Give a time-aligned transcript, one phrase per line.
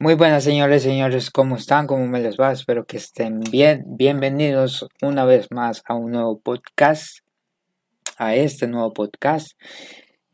[0.00, 1.88] Muy buenas señores, señores, ¿cómo están?
[1.88, 2.52] ¿Cómo me les va?
[2.52, 3.82] Espero que estén bien.
[3.84, 7.18] Bienvenidos una vez más a un nuevo podcast,
[8.16, 9.58] a este nuevo podcast,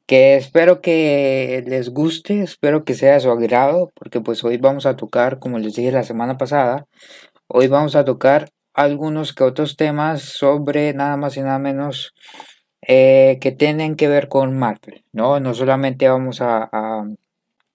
[0.04, 4.84] que espero que les guste, espero que sea de su agrado, porque pues hoy vamos
[4.84, 6.86] a tocar, como les dije la semana pasada,
[7.46, 12.12] hoy vamos a tocar algunos que otros temas sobre nada más y nada menos
[12.82, 15.40] eh, que tienen que ver con Marvel, ¿no?
[15.40, 16.68] No solamente vamos a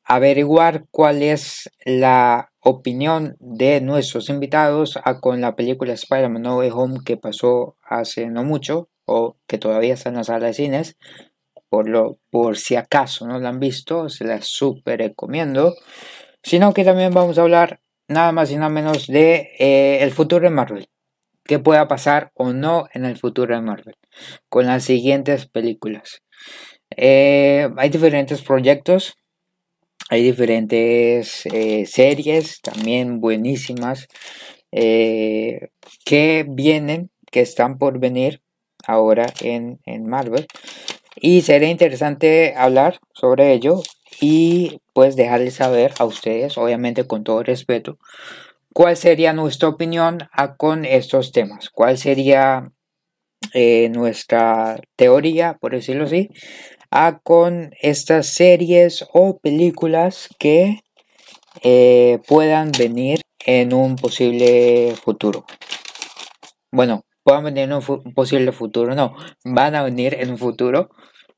[0.10, 7.00] averiguar cuál es la opinión de nuestros invitados con la película Spider-Man No Way Home
[7.06, 10.98] que pasó hace no mucho o que todavía está en la sala de cines.
[11.70, 15.76] Por, lo, por si acaso no la han visto, se la super recomiendo.
[16.42, 20.42] Sino que también vamos a hablar nada más y nada menos de eh, el futuro
[20.42, 20.90] de Marvel.
[21.44, 23.96] ¿Qué pueda pasar o no en el futuro de Marvel
[24.50, 26.24] con las siguientes películas?
[26.98, 29.16] Eh, hay diferentes proyectos
[30.10, 34.08] hay diferentes eh, series también buenísimas
[34.72, 35.70] eh,
[36.04, 38.42] que vienen, que están por venir
[38.86, 40.48] ahora en, en Marvel.
[41.16, 43.82] Y sería interesante hablar sobre ello
[44.20, 48.00] y pues dejarles saber a ustedes, obviamente con todo respeto,
[48.74, 50.20] cuál sería nuestra opinión
[50.58, 52.72] con estos temas, cuál sería
[53.54, 56.30] eh, nuestra teoría, por decirlo así,
[56.92, 60.82] a con estas series o películas que
[61.64, 65.46] eh, puedan venir en un posible futuro.
[66.72, 70.90] Bueno, puedan venir en un posible futuro, no, van a venir en un futuro,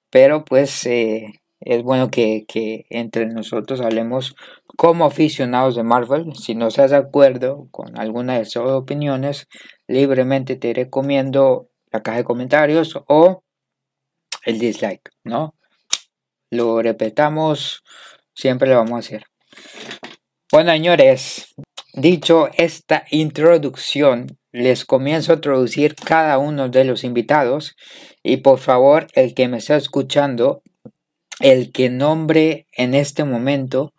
[0.09, 4.35] pero pues eh, es bueno que, que, entre nosotros hablemos
[4.77, 6.33] como aficionados de Marvel.
[6.35, 9.47] Si no estás de acuerdo con alguna de esas opiniones,
[9.87, 13.43] libremente te recomiendo la caja de comentarios o
[14.45, 15.55] el dislike, ¿no?
[16.49, 17.83] Lo repetamos,
[18.33, 19.25] siempre lo vamos a hacer.
[20.51, 21.53] Bueno, señores,
[21.93, 27.75] dicho esta introducción, les comienzo a introducir cada uno de los invitados
[28.21, 30.61] y por favor, el que me está escuchando,
[31.39, 33.93] el que nombre en este momento,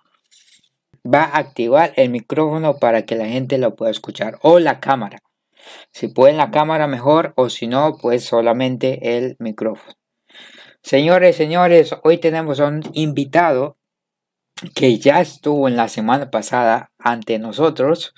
[1.05, 5.19] va a activar el micrófono para que la gente lo pueda escuchar o la cámara.
[5.93, 9.95] Si pueden la cámara mejor o si no, pues solamente el micrófono.
[10.83, 13.77] Señores, señores, hoy tenemos a un invitado
[14.75, 18.15] que ya estuvo en la semana pasada ante nosotros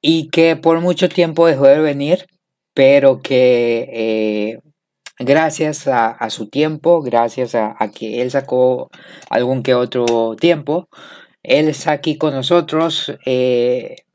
[0.00, 2.26] y que por mucho tiempo dejó de venir,
[2.74, 4.58] pero que eh,
[5.20, 8.90] gracias a, su tiempo, gracias a, que él sacó
[9.30, 10.88] algún que otro tiempo,
[11.44, 13.12] él está aquí con nosotros.
[13.24, 14.05] Eh,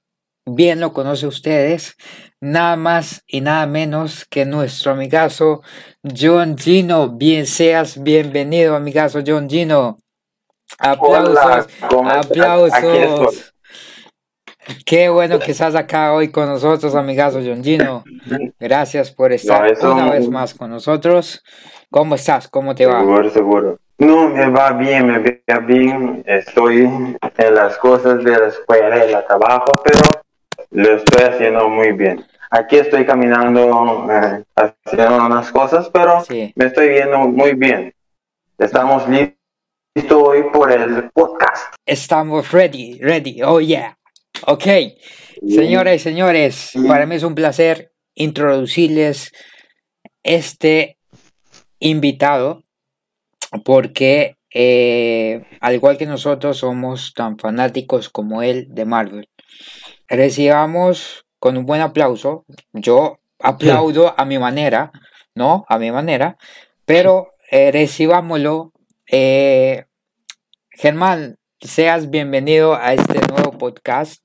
[0.46, 1.96] bien lo conoce ustedes,
[2.40, 5.62] nada más y nada menos que nuestro amigazo
[6.04, 7.10] John Gino.
[7.10, 9.98] Bien seas bienvenido, amigazo John Gino.
[10.80, 13.54] Aplausos, aplausos.
[14.86, 18.04] Qué bueno que estás acá hoy con nosotros, amigazo John Gino.
[18.60, 21.44] Gracias por estar una vez más con nosotros.
[21.90, 22.48] ¿Cómo estás?
[22.48, 23.00] ¿Cómo te va?
[23.00, 23.80] Seguro, seguro.
[23.98, 26.24] No, me va bien, me va bien.
[26.26, 30.00] Estoy en las cosas de la escuela y el trabajo, pero
[30.72, 32.26] lo estoy haciendo muy bien.
[32.50, 37.94] Aquí estoy caminando, eh, haciendo unas cosas, pero me estoy viendo muy bien.
[38.58, 41.74] Estamos listos hoy por el podcast.
[41.86, 43.98] Estamos ready, ready, oh yeah.
[44.48, 44.64] Ok,
[45.48, 49.32] señoras y señores, para mí es un placer introducirles
[50.24, 50.98] este
[51.80, 52.64] invitado
[53.64, 59.30] porque eh, al igual que nosotros somos tan fanáticos como él de Marvel
[60.12, 62.46] recibamos con un buen aplauso.
[62.74, 64.92] Yo aplaudo a mi manera,
[65.34, 65.66] ¿no?
[65.70, 66.38] A mi manera,
[66.86, 68.74] pero eh, recibámoslo.
[69.10, 69.86] Eh,
[70.70, 74.22] Germán, seas bienvenido a este nuevo podcast.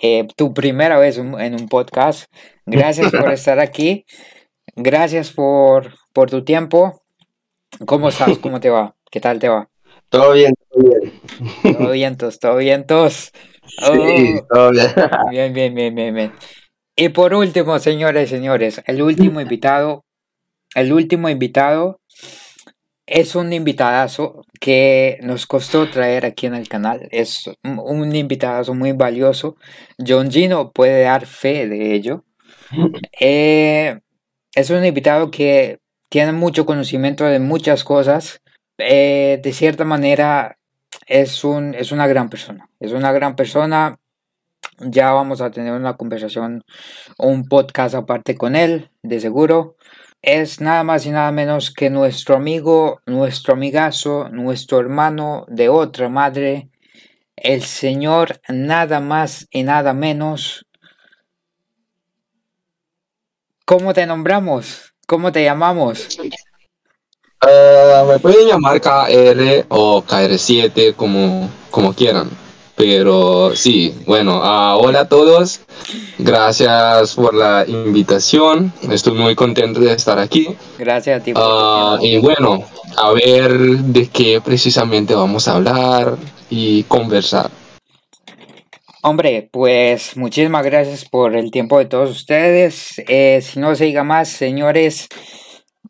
[0.00, 2.24] Eh, tu primera vez en un podcast.
[2.66, 4.04] Gracias por estar aquí.
[4.74, 7.00] Gracias por, por tu tiempo.
[7.86, 8.38] ¿Cómo estás?
[8.38, 8.96] ¿Cómo te va?
[9.10, 9.68] ¿Qué tal te va?
[10.08, 11.76] Todo bien, todo bien.
[11.76, 13.32] Todo vientos, todo vientos.
[13.82, 14.70] Oh.
[15.30, 15.52] bien.
[15.52, 16.32] bien, bien, bien, bien,
[16.96, 20.04] Y por último, señores y señores, el último invitado,
[20.74, 22.00] el último invitado
[23.06, 27.08] es un invitadazo que nos costó traer aquí en el canal.
[27.10, 29.56] Es un invitadazo muy valioso.
[29.98, 32.24] John Gino puede dar fe de ello.
[33.20, 34.00] Eh,
[34.54, 38.40] es un invitado que tiene mucho conocimiento de muchas cosas.
[38.78, 40.56] Eh, de cierta manera,
[41.12, 42.70] es, un, es una gran persona.
[42.80, 43.98] Es una gran persona.
[44.78, 46.64] Ya vamos a tener una conversación
[47.18, 49.76] un podcast aparte con él, de seguro.
[50.22, 56.08] Es nada más y nada menos que nuestro amigo, nuestro amigazo, nuestro hermano de otra
[56.08, 56.70] madre,
[57.36, 60.64] el señor nada más y nada menos.
[63.66, 64.94] ¿Cómo te nombramos?
[65.06, 66.18] ¿Cómo te llamamos?
[67.42, 72.30] Uh, me pueden llamar KR o KR7 como, como quieran.
[72.76, 75.60] Pero sí, bueno, uh, hola a todos.
[76.18, 78.72] Gracias por la invitación.
[78.90, 80.56] Estoy muy contento de estar aquí.
[80.78, 81.32] Gracias a ti.
[81.32, 82.64] Por Uh, y bueno,
[82.96, 86.16] a ver de qué precisamente vamos a hablar
[86.48, 87.50] y conversar.
[89.02, 93.02] Hombre, pues muchísimas gracias por el tiempo de todos ustedes.
[93.08, 95.08] Eh, si no se diga más, señores,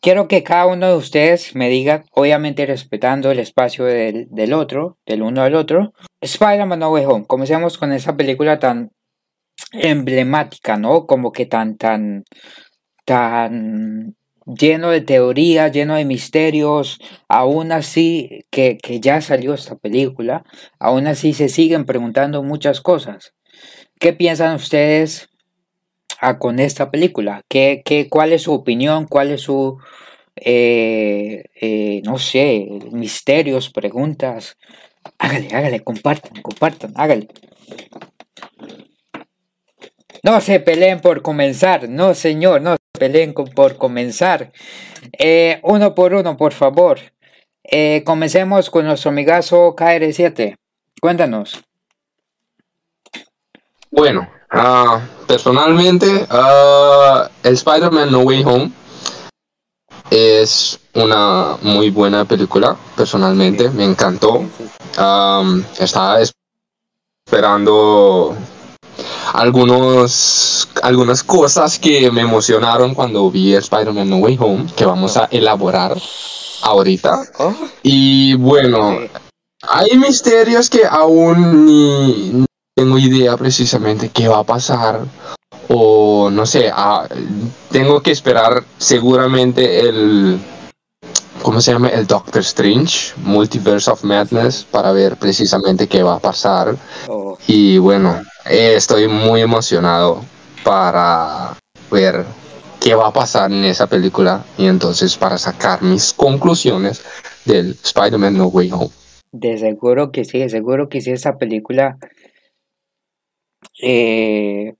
[0.00, 5.22] quiero que cada uno de ustedes me diga, obviamente respetando el espacio del, otro, del
[5.22, 7.26] uno al otro, Spider-Man No Way Home.
[7.26, 8.90] Comencemos con esa película tan
[9.72, 11.06] emblemática, ¿no?
[11.06, 12.24] Como que tan, tan,
[13.04, 14.16] tan
[14.46, 16.98] lleno de teorías, lleno de misterios,
[17.28, 20.44] aún así que, que, ya salió esta película,
[20.78, 23.34] aún así se siguen preguntando muchas cosas.
[24.00, 25.28] ¿Qué piensan ustedes
[26.38, 27.42] con esta película?
[27.48, 29.06] ¿Qué, qué, ¿Cuál es su opinión?
[29.06, 29.78] ¿Cuál es su,
[30.36, 34.56] eh, eh, no sé, misterios, preguntas?
[35.18, 37.28] Hágale, hágale, compartan, compartan, hágale.
[40.22, 44.52] No se peleen por comenzar, no señor, no se peleen por comenzar.
[45.18, 47.00] Eh, uno por uno, por favor.
[48.04, 50.56] Comencemos con nuestro amigazo KR7.
[51.00, 51.64] Cuéntanos.
[53.90, 58.72] Bueno, uh, personalmente, uh, Spider-Man No Way Home
[60.10, 64.44] es una muy buena película, personalmente, me encantó.
[64.98, 66.18] Um, estaba
[67.26, 68.36] esperando
[69.32, 75.28] algunos, algunas cosas que me emocionaron cuando vi Spider-Man No Way Home, que vamos a
[75.30, 75.96] elaborar
[76.62, 77.22] ahorita.
[77.38, 78.98] Oh, Y bueno,
[79.62, 82.44] hay misterios que aún ni
[82.82, 85.00] tengo idea precisamente qué va a pasar.
[85.68, 87.06] O no sé, ah,
[87.70, 90.40] tengo que esperar seguramente el...
[91.42, 91.88] ¿Cómo se llama?
[91.88, 96.76] El Doctor Strange, Multiverse of Madness, para ver precisamente qué va a pasar.
[97.08, 100.24] oh, Y bueno, eh, estoy muy emocionado
[100.64, 101.56] para
[101.90, 102.24] ver
[102.80, 107.02] qué va a pasar en esa película y entonces para sacar mis conclusiones
[107.44, 108.90] del Spider-Man No Way Home.
[109.32, 111.96] de seguro que sí, de seguro que sí, esta película.
[113.80, 114.74] Eh,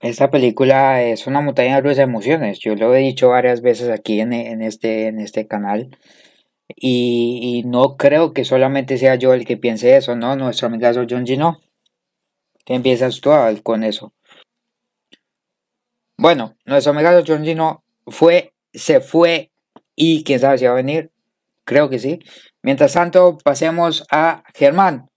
[0.00, 2.58] esta película es una montaña rusa de emociones.
[2.58, 4.32] Yo lo he dicho varias veces aquí en,
[4.62, 5.96] este, en este canal.
[6.76, 10.36] Y, no creo que solamente sea yo el que piense eso, ¿no?
[10.36, 11.38] Nuestro amigazo John G.
[11.38, 11.60] no.
[12.64, 13.30] ¿Qué empiezas tú
[13.62, 14.12] con eso?
[16.18, 17.54] Bueno, nuestro amigazo John G.
[17.54, 19.52] no fue, se fue
[19.96, 21.12] y quién sabe si va a venir.
[21.64, 22.20] Creo que sí.
[22.62, 25.08] Mientras tanto, pasemos a Germán.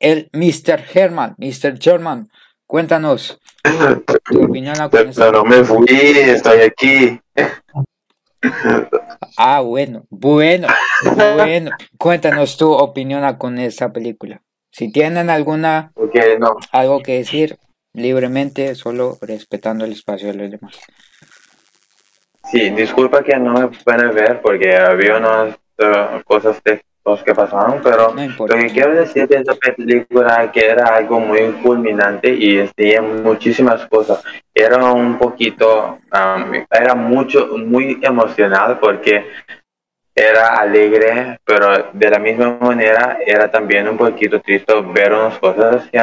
[0.00, 0.82] El Mr.
[0.82, 1.78] Germán, Mr.
[1.80, 2.28] Germán.
[2.66, 3.38] Cuéntanos
[4.24, 7.20] tu opinión con esta Pero me fui, estoy aquí.
[9.36, 10.68] Ah, bueno, bueno,
[11.36, 11.70] bueno.
[11.98, 14.42] Cuéntanos tu opinión a- con esta película.
[14.70, 17.56] Si tienen alguna Porque no, algo que decir
[17.94, 20.76] libremente, solo respetando el espacio de los demás.
[22.50, 26.60] sí, disculpa que no me pueden ver porque había unas eh, cosas
[27.06, 31.20] técnicas que pasaron, pero No lo que quiero decir de esa película que era algo
[31.20, 34.22] muy culminante y tenía muchísimas cosas.
[34.52, 39.24] Era un poquito, um, era mucho, muy emocional porque
[40.14, 45.86] era alegre, pero de la misma manera era también un poquito triste ver unas cosas
[45.90, 45.98] que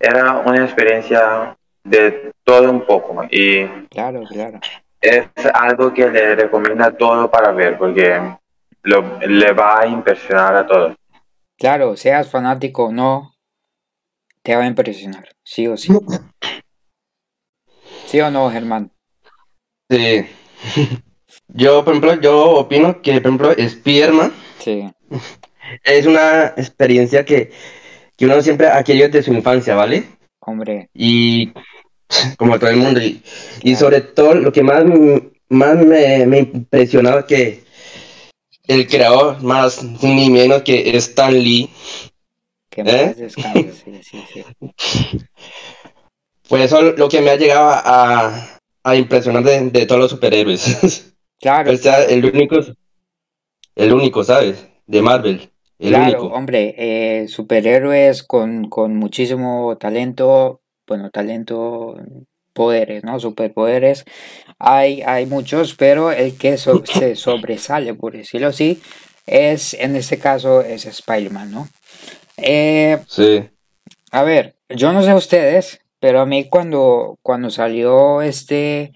[0.00, 4.60] era una experiencia de todo un poco y Claro, claro.
[5.00, 8.20] es algo que le recomiendo a todo para ver porque
[8.82, 10.96] lo, le va a impresionar a todos.
[11.56, 13.34] Claro, seas fanático o no,
[14.42, 15.92] te va a impresionar, sí o sí.
[18.06, 18.92] ¿Sí o no, Germán?
[19.90, 20.26] Sí.
[21.48, 24.90] Yo, por ejemplo, yo opino que, por ejemplo, Spiderman Sí,
[25.84, 27.52] es una experiencia que,
[28.16, 30.04] que uno siempre ha querido desde su infancia, ¿vale?
[30.40, 31.52] hombre, Y
[32.36, 33.00] como todo el mundo.
[33.00, 33.22] Y,
[33.62, 34.84] y sobre todo lo que más,
[35.48, 37.64] más me, me impresionaba que
[38.68, 41.70] el creador, más ni menos que Stan Lee,
[42.70, 43.14] que ¿Eh?
[43.70, 44.44] sí, sí, sí.
[46.48, 50.10] pues eso es lo que me ha llegado a, a impresionar de, de todos los
[50.10, 51.14] superhéroes.
[51.40, 52.56] Claro, o sea, el único,
[53.76, 54.68] el único, ¿sabes?
[54.86, 56.26] De Marvel, el Claro, único.
[56.26, 61.96] hombre, eh, superhéroes con, con muchísimo talento, bueno, talento,
[62.58, 63.18] poderes, ¿no?
[63.20, 64.04] Superpoderes.
[64.58, 68.80] Hay, hay muchos, pero el que so- se sobresale, por decirlo así,
[69.26, 71.68] es, en este caso, es Spider-Man, ¿no?
[72.36, 73.48] Eh, Sí.
[74.10, 78.92] a ver, yo no sé ustedes, pero a mí cuando, cuando salió este,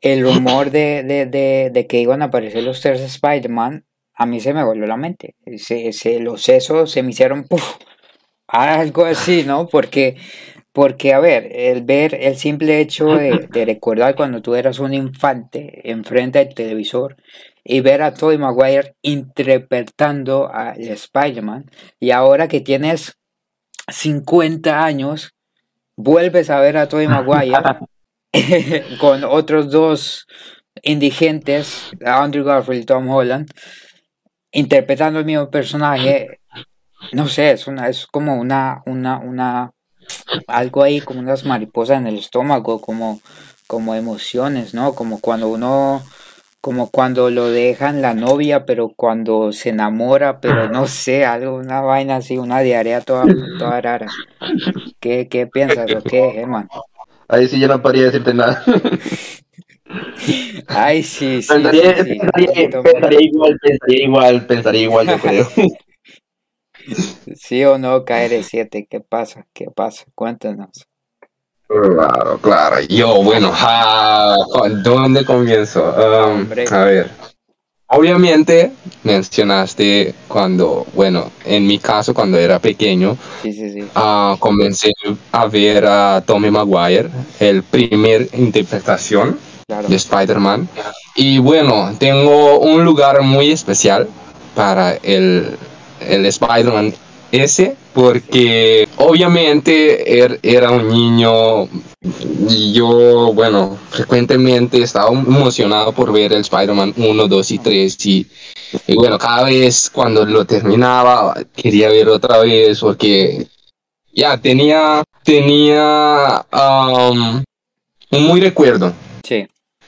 [0.00, 3.84] el rumor de, de, de, de que iban a aparecer los tres Spider-Man,
[4.14, 5.34] a mí se me volvió la mente.
[5.58, 7.76] Se, se- los sesos se me hicieron puf,
[8.48, 9.66] algo así, ¿no?
[9.68, 10.16] Porque,
[10.76, 14.92] porque, a ver, el ver el simple hecho de, de recordar cuando tú eras un
[14.92, 17.16] infante enfrente del televisor
[17.64, 23.16] y ver a Tobey Maguire interpretando al Spider-Man y ahora que tienes
[23.88, 25.32] 50 años,
[25.96, 27.56] vuelves a ver a Tobey Maguire
[29.00, 30.26] con otros dos
[30.82, 33.50] indigentes, Andrew Garfield y Tom Holland,
[34.52, 36.40] interpretando el mismo personaje.
[37.12, 39.72] No sé, es una, es como una, una, una,
[40.46, 43.20] algo ahí, como unas mariposas en el estómago, como,
[43.66, 44.94] como emociones, ¿no?
[44.94, 46.02] Como cuando uno,
[46.60, 51.80] como cuando lo dejan la novia, pero cuando se enamora, pero no sé, algo, una
[51.80, 53.26] vaina así, una diarrea toda,
[53.58, 54.08] toda rara.
[55.00, 56.68] ¿Qué, qué piensas o qué, Germán?
[57.28, 58.62] Ahí sí yo no podría decirte nada.
[60.68, 65.18] Ay, sí, sí, pensaría, sí, sí, pensaría- Tom- pensaría igual, pensaría igual, pensaría igual, yo
[65.20, 65.48] creo.
[67.36, 69.46] Sí o no, KR7, ¿qué pasa?
[69.52, 70.04] ¿Qué pasa?
[70.14, 70.86] Cuéntanos.
[71.68, 72.76] Claro, claro.
[72.88, 74.36] Yo, bueno, ja,
[74.84, 75.82] ¿dónde comienzo?
[75.84, 77.10] Um, a ver.
[77.88, 78.72] Obviamente
[79.04, 83.88] mencionaste cuando, bueno, en mi caso cuando era pequeño, Sí, sí, sí.
[83.94, 84.90] ah, comencé
[85.32, 89.38] a ver a Tommy Maguire, el primer interpretación
[89.68, 89.88] Claro.
[89.88, 90.68] de Spider-Man.
[91.16, 94.08] Y bueno, tengo un lugar muy especial
[94.54, 95.56] para el,
[96.00, 96.94] el Spider-Man
[97.32, 101.64] ese, porque obviamente er- era un niño
[102.48, 108.26] y yo, bueno, frecuentemente estaba emocionado por ver el Spider-Man 1, 2 y 3 y,
[108.86, 113.48] y bueno, cada vez cuando lo terminaba quería ver otra vez porque
[114.12, 117.42] ya tenía, tenía um,
[118.12, 118.92] un muy recuerdo
[119.26, 119.46] Sí.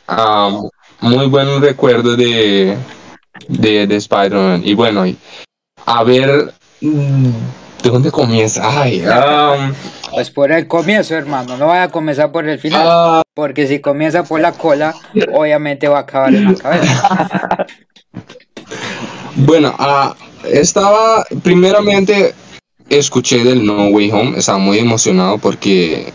[0.08, 0.50] Ah,
[1.00, 2.76] muy buen recuerdo de,
[3.46, 4.62] de, de Spider-Man.
[4.64, 5.16] Y bueno, y
[5.88, 6.52] a ver,
[6.82, 7.30] mm,
[7.82, 8.62] ¿de dónde comienza?
[8.82, 9.72] Ay, ah,
[10.12, 11.56] Pues por el comienzo, hermano.
[11.56, 12.86] No vaya a comenzar por el final.
[12.86, 14.94] ah, Porque si comienza por la cola,
[15.32, 17.66] obviamente va a acabar en la cabeza.
[19.36, 20.14] bueno, ah,
[20.44, 22.34] estaba, primeramente,
[22.90, 26.12] escuché del No Way Home, estaba muy emocionado porque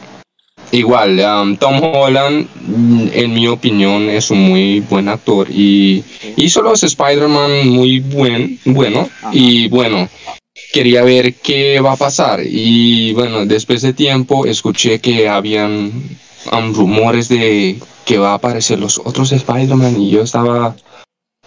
[0.74, 6.04] igual, um, Tom Holland, mm, en mi opinión, es un muy buen actor y
[6.38, 10.10] hizo los Spider-Man muy buen, bueno, y bueno,
[10.74, 12.42] quería ver qué va a pasar.
[12.46, 15.92] Y bueno, después de tiempo escuché que habían
[16.52, 20.76] um, rumores de que va a aparecer los otros Spider-Man y yo estaba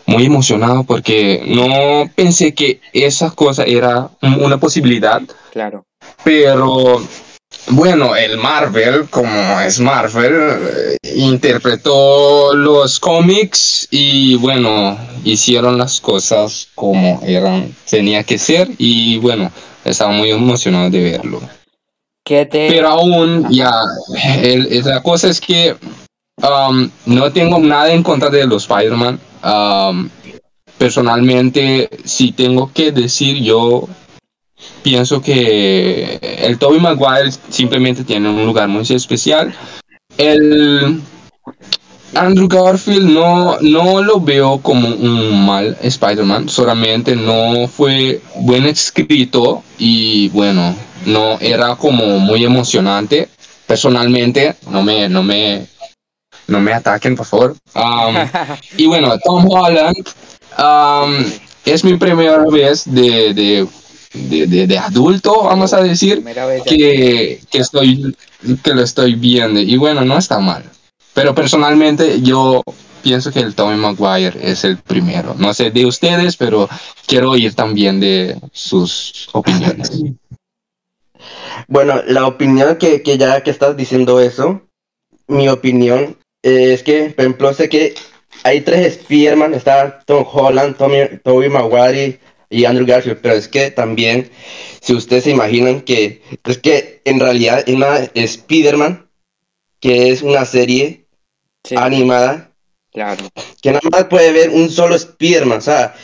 [0.07, 5.21] muy emocionado porque no pensé que esa cosa era un- una posibilidad,
[5.53, 5.85] Claro.
[6.25, 7.03] pero
[7.69, 16.69] bueno, el Marvel, como es Marvel, eh, interpretó los cómics y bueno, hicieron las cosas
[16.75, 19.51] como eran, tenía que ser y bueno,
[19.85, 21.41] estaba muy emocionado de verlo.
[22.25, 22.69] ¿Qué te...
[22.69, 23.71] Pero aún, ya,
[24.43, 25.77] el- la cosa es que
[26.43, 29.21] um, no tengo nada en contra de los Spider-Man.
[29.45, 30.09] Um,
[30.77, 33.89] personalmente, si tengo que decir, yo
[34.83, 39.55] pienso que el Tobey Maguire simplemente tiene un lugar muy especial.
[40.17, 41.03] El
[42.15, 49.63] Andrew Garfield no, no lo veo como un mal Spider-Man, solamente no fue buen escrito
[49.79, 53.29] y bueno, no era como muy emocionante.
[53.67, 55.67] Personalmente, no me, no me,
[56.47, 57.57] no me ataquen, por favor.
[57.75, 58.17] Um,
[58.77, 60.09] y bueno, Tom Holland
[60.59, 61.25] um,
[61.65, 63.67] es mi primera vez de, de,
[64.29, 66.23] de, de- de adulto, vamos a decir,
[66.65, 68.17] que, que estoy,
[68.63, 69.61] que lo estoy viendo.
[69.61, 70.65] Y bueno, no está mal.
[71.15, 72.63] Pero personalmente yo
[73.03, 75.35] pienso que el Tommy Maguire es el primero.
[75.39, 76.69] No sé de ustedes, pero
[77.07, 79.91] quiero oír también de sus opiniones.
[81.69, 84.63] Bueno, la opinión que, que ya que estás diciendo eso,
[85.27, 87.95] mi opinión eh, es que, por ejemplo, sé que
[88.45, 93.71] hay tres Spider-Man, está Tom Holland, Tommy, Tobey Maguire y Andrew Garfield, pero es que
[93.71, 94.31] también,
[94.81, 99.09] si ustedes se imaginan que, es que en realidad es una Spider-Man,
[99.81, 101.07] que es una serie
[101.65, 102.53] Sí, animada,
[102.93, 103.25] claro.
[103.61, 105.95] que nada más puede ver un solo Spider-Man, o sea,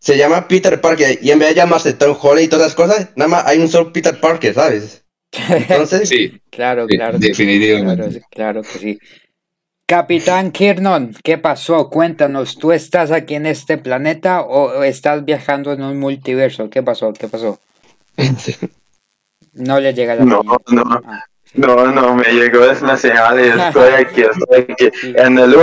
[0.00, 3.08] se llama Peter Parker y en vez de llamarse Tom Holland y todas las cosas,
[3.16, 5.04] nada más hay un solo Peter Parker, ¿sabes?
[5.32, 7.18] Entonces, Sí, Claro, Sí, claro.
[7.18, 8.20] definitivamente.
[8.30, 8.98] Claro, claro que sí.
[9.90, 11.90] Capitán Kirnon, ¿qué pasó?
[11.90, 16.70] Cuéntanos, ¿tú estás aquí en este planeta o estás viajando en un multiverso?
[16.70, 17.12] ¿Qué pasó?
[17.12, 17.58] ¿Qué pasó?
[19.52, 20.84] No le llega la No, no.
[21.04, 24.90] Ah, No, no, me llegó es la señal y estoy aquí, estoy aquí.
[25.02, 25.56] En el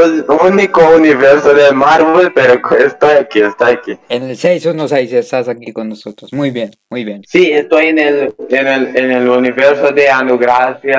[0.43, 3.97] único universo de Marvel, pero estoy aquí, estoy aquí.
[4.09, 6.33] En el 616 estás aquí con nosotros.
[6.33, 7.21] Muy bien, muy bien.
[7.25, 10.97] Sí, estoy en el, en el, en el universo de Garfield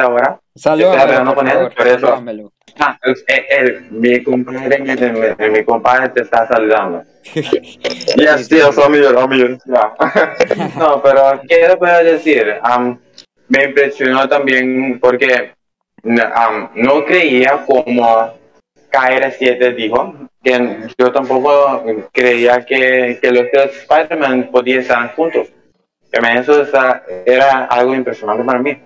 [0.00, 0.39] ahora.
[0.54, 2.00] Salúdamelo, hablando por por eso.
[2.00, 2.52] salúdamelo.
[2.78, 3.16] Ah, el-
[3.50, 7.02] el- mi compadre, mi, mi- mi compadre te está saludando.
[8.16, 9.58] Yes, I'm here, I'm here.
[9.66, 9.92] Yeah.
[10.78, 12.54] no, pero ¿qué le puedo decir?
[12.62, 12.98] Am,
[13.48, 15.52] me impresionó también porque
[16.34, 18.32] am, no creía como
[18.90, 25.48] KR7 dijo, que yo tampoco creía que, que los tres Spider-Man podían estar juntos.
[26.10, 26.66] Eso
[27.26, 28.76] era algo impresionante para mí.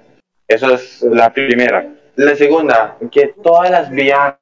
[0.47, 1.87] Eso es la primera.
[2.17, 4.37] La segunda, que todas las villanos,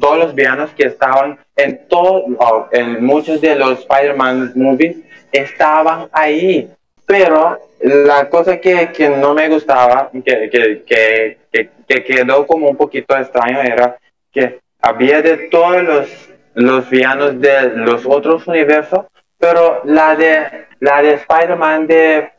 [0.00, 4.98] todos los villanos que estaban en todo, o en muchos de los Spider-Man movies
[5.32, 6.70] estaban ahí.
[7.06, 12.68] Pero la cosa que, que no me gustaba, que, que, que, que, que quedó como
[12.68, 13.98] un poquito extraño, era
[14.30, 19.06] que había de todos los, los villanos de los otros universos,
[19.38, 22.30] pero la de, la de Spider-Man de,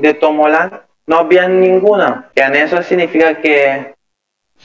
[0.00, 0.72] de Tom Holland
[1.10, 2.30] no había ninguna.
[2.34, 3.94] Que en eso significa que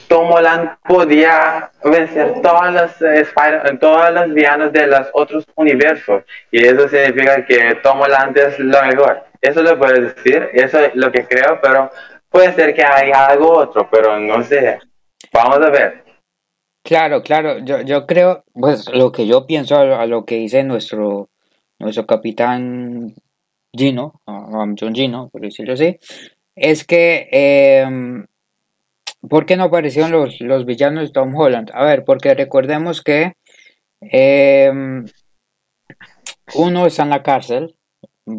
[0.08, 3.26] Tom Holland podía vencer todos los, eh,
[3.80, 6.22] todos los villanos de los otros universos.
[6.52, 9.24] Y eso significa que Tom Holland es lo mejor.
[9.40, 11.90] Eso lo puedo decir, eso es lo que creo, pero
[12.30, 14.78] puede ser que haya algo otro, pero no sé.
[15.32, 16.04] Vamos a ver.
[16.84, 21.28] Claro, claro, yo, yo creo, pues lo que yo pienso a, lo- que dice nuestro,
[21.80, 23.12] nuestro capitán
[23.76, 25.98] Gino, um, John Gino, por decirlo así,
[26.56, 28.26] es que, em,
[29.28, 31.70] ¿por qué no aparecieron los, los villanos de Tom Holland?
[31.74, 33.34] A ver, porque recordemos que
[34.00, 35.04] em,
[36.56, 37.76] uno está en la cárcel,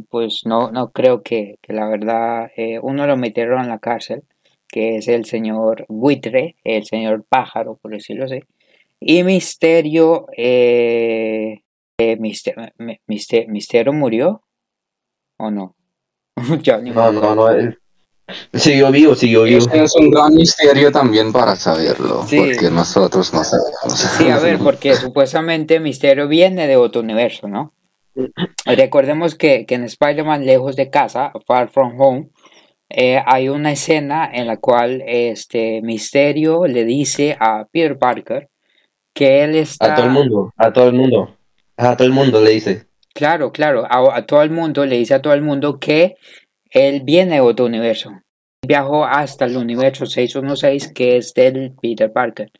[0.09, 4.23] pues no, no creo que, que la verdad, eh, uno lo metieron en la cárcel,
[4.67, 8.39] que es el señor buitre, el señor pájaro, por decirlo así.
[8.99, 11.61] Y Misterio, eh,
[11.99, 14.41] eh, Mister- mi- Mister- Misterio murió
[15.37, 15.75] o no?
[16.63, 17.49] Ya No, no.
[17.49, 17.77] él
[18.53, 19.65] Siguió vivo, siguió vivo.
[19.71, 22.37] Es un gran misterio también para saberlo, Sí.
[22.37, 23.99] porque nosotros no sabemos.
[24.17, 27.73] Sí, a ver, porque supuestamente Misterio viene de otro universo, ¿no?
[28.65, 32.29] Recordemos que, que en Spider-Man Lejos de Casa, Far From Home,
[32.89, 38.49] eh, hay una escena en la cual este Misterio le dice a Peter Parker
[39.13, 39.93] que él está...
[39.93, 41.35] A todo el mundo, a todo el mundo.
[41.77, 42.87] A todo el mundo le dice.
[43.13, 46.15] Claro, claro, a, a todo el mundo, le dice a todo el mundo que
[46.71, 48.11] él viene de otro universo.
[48.65, 52.51] Viajó hasta el universo 616, que es del Peter Parker,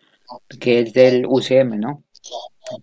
[0.60, 2.04] que es del UCM, ¿no?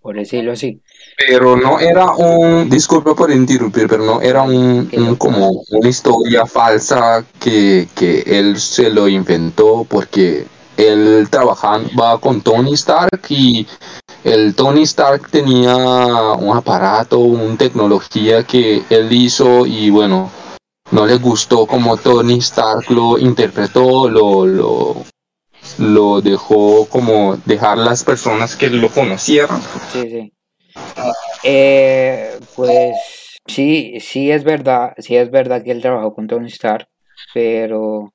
[0.01, 0.81] Por decirlo así.
[1.17, 6.47] Pero no era un, disculpa por interrumpir, pero no era un, un como una historia
[6.47, 13.67] falsa que, que él se lo inventó porque él trabajaba con Tony Stark y
[14.25, 20.31] el Tony Stark tenía un aparato, una tecnología que él hizo y bueno,
[20.95, 24.97] no le gustó como Tony Stark lo interpretó, lo, lo,
[25.79, 29.61] lo dejó como dejar las personas que lo conocieran.
[29.93, 30.33] Sí, sí.
[31.43, 32.95] Eh, pues
[33.47, 36.89] sí, sí es verdad, sí es verdad que él trabajó con Tony Stark,
[37.33, 38.13] pero,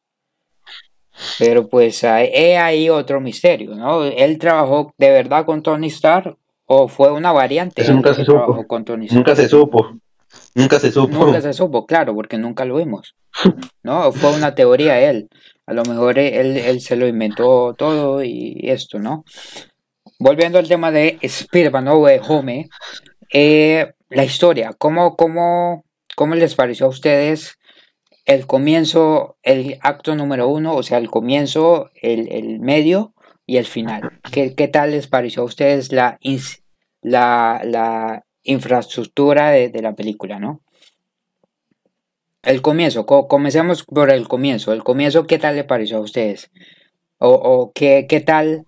[1.37, 4.05] pero pues hay, he ahí otro misterio, ¿no?
[4.05, 8.37] ¿Él trabajó de verdad con Tony Stark o fue una variante Eso nunca se supo.
[8.37, 9.17] trabajó con Tony Stark?
[9.17, 9.97] Nunca se supo.
[10.55, 11.25] Nunca se supo.
[11.25, 13.15] Nunca se supo, claro, porque nunca lo vimos.
[13.83, 14.11] ¿No?
[14.11, 15.29] Fue una teoría él.
[15.65, 19.23] A lo mejor él, él se lo inventó todo y esto, ¿no?
[20.17, 22.69] Volviendo al tema de Spider-Man No Way Home,
[23.31, 25.85] eh, la historia, ¿cómo, cómo,
[26.15, 27.59] ¿cómo les pareció a ustedes
[28.25, 33.13] el comienzo, el acto número uno, o sea, el comienzo, el, el medio
[33.45, 34.19] y el final?
[34.31, 36.17] ¿Qué, qué tal les pareció a ustedes la,
[37.01, 40.61] la infraestructura de, la película, ¿no?
[42.41, 44.71] El comienzo, co- comencemos por el comienzo.
[44.73, 46.51] El comienzo, ¿qué tal le pareció a ustedes?
[47.17, 48.65] O, o qué, qué tal,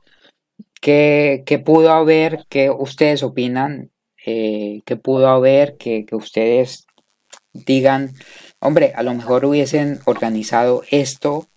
[0.81, 3.91] qué, qué pudo haber, qué ustedes opinan,
[4.25, 6.85] eh, qué pudo haber, que, que ustedes
[7.53, 8.13] digan,
[8.59, 11.47] hombre, a lo mejor hubiesen organizado esto,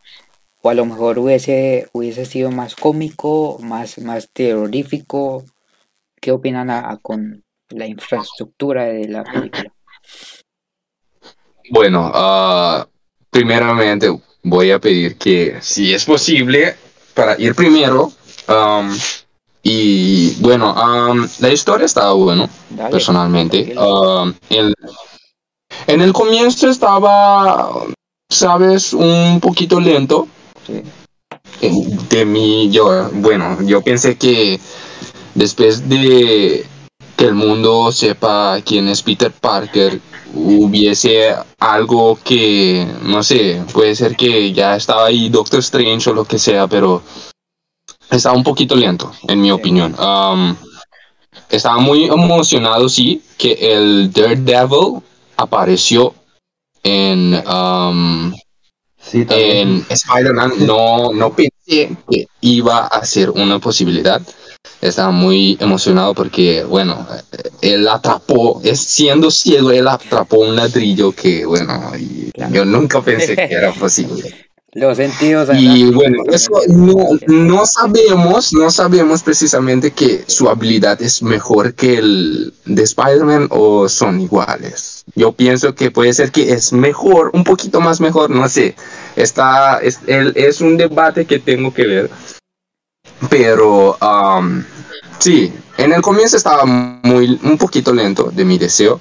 [0.62, 5.44] o a lo mejor hubiese, hubiese sido más cómico, más, más terrorífico.
[6.20, 9.72] ¿Qué opinan a- a con la infraestructura de la película?
[11.70, 12.86] Bueno, ah,
[13.30, 14.08] primeramente
[14.42, 16.76] voy a pedir que si es posible
[17.14, 18.12] para ir primero.
[19.62, 20.74] y bueno,
[21.38, 22.90] la historia estaba bueno, Dale.
[22.90, 23.74] personalmente.
[24.50, 24.74] el,
[25.86, 27.70] En el comienzo estaba,
[28.30, 30.28] sabes, un poquito lento.
[30.66, 30.82] Sí.
[31.62, 31.72] Eh,
[32.10, 34.60] De mí, yo, bueno, yo pensé que
[35.34, 36.66] después de
[37.16, 40.00] que el mundo sepa quién es Peter Parker,
[40.34, 46.24] hubiese algo que, no sé, puede ser que ya estaba ahí Doctor Strange o lo
[46.24, 47.02] que sea, pero
[48.10, 49.94] estaba un poquito lento, en mi opinión.
[49.98, 50.56] Um,
[51.48, 55.00] estaba muy emocionado, sí, que el Daredevil
[55.36, 56.14] apareció
[56.82, 58.32] en, um,
[59.04, 60.66] Sí, en Spider-Man.
[60.66, 64.20] No, no pensé que iba a ser una posibilidad.
[64.80, 67.06] Estaba muy emocionado porque, bueno,
[67.62, 72.52] él atrapó, es siendo ciego, él atrapó un ladrillo que, bueno, y Claro.
[72.54, 74.34] yo nunca pensé que era posible.
[74.76, 75.48] Los sentidos.
[75.56, 81.98] Y bueno, eso no, no sabemos, no sabemos precisamente que su habilidad es mejor que
[81.98, 85.04] el de Spider-Man o son iguales.
[85.14, 88.74] Yo pienso que puede ser que es mejor, un poquito más mejor, no sé.
[89.14, 92.10] Está, es, el- es un debate que tengo que ver.
[93.28, 94.62] Pero um,
[95.18, 99.00] sí, en el comienzo estaba muy, un poquito lento de mi deseo.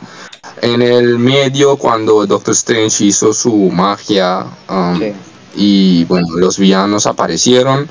[0.61, 5.13] En el medio, cuando Doctor Strange hizo su magia, um, Sí.
[5.55, 7.87] y bueno, los villanos aparecieron.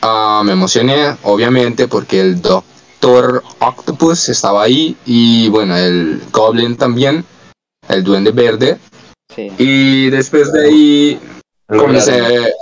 [0.00, 7.24] Ah, me emocioné, obviamente, porque el Doctor Octopus estaba ahí y bueno, el Goblin también,
[7.88, 8.78] el Duende Verde.
[9.34, 9.52] Sí.
[9.58, 11.20] Y después de ahí
[11.68, 12.52] comencé,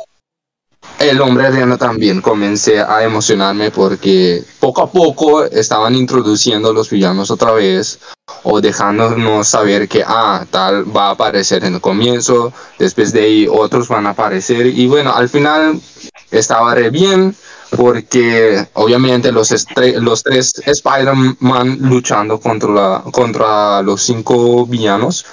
[1.00, 7.30] el hombre arena también, comencé a emocionarme porque poco a poco estaban introduciendo los villanos
[7.30, 7.98] otra vez
[8.44, 13.48] o dejándonos saber que, ah, tal va a aparecer en el comienzo, después de ahí
[13.50, 15.80] otros van a aparecer y bueno, al final
[16.30, 17.34] estaba re bien
[17.76, 19.52] porque obviamente los,
[19.96, 25.24] los tres Spider-Man luchando contra, la- contra los cinco villanos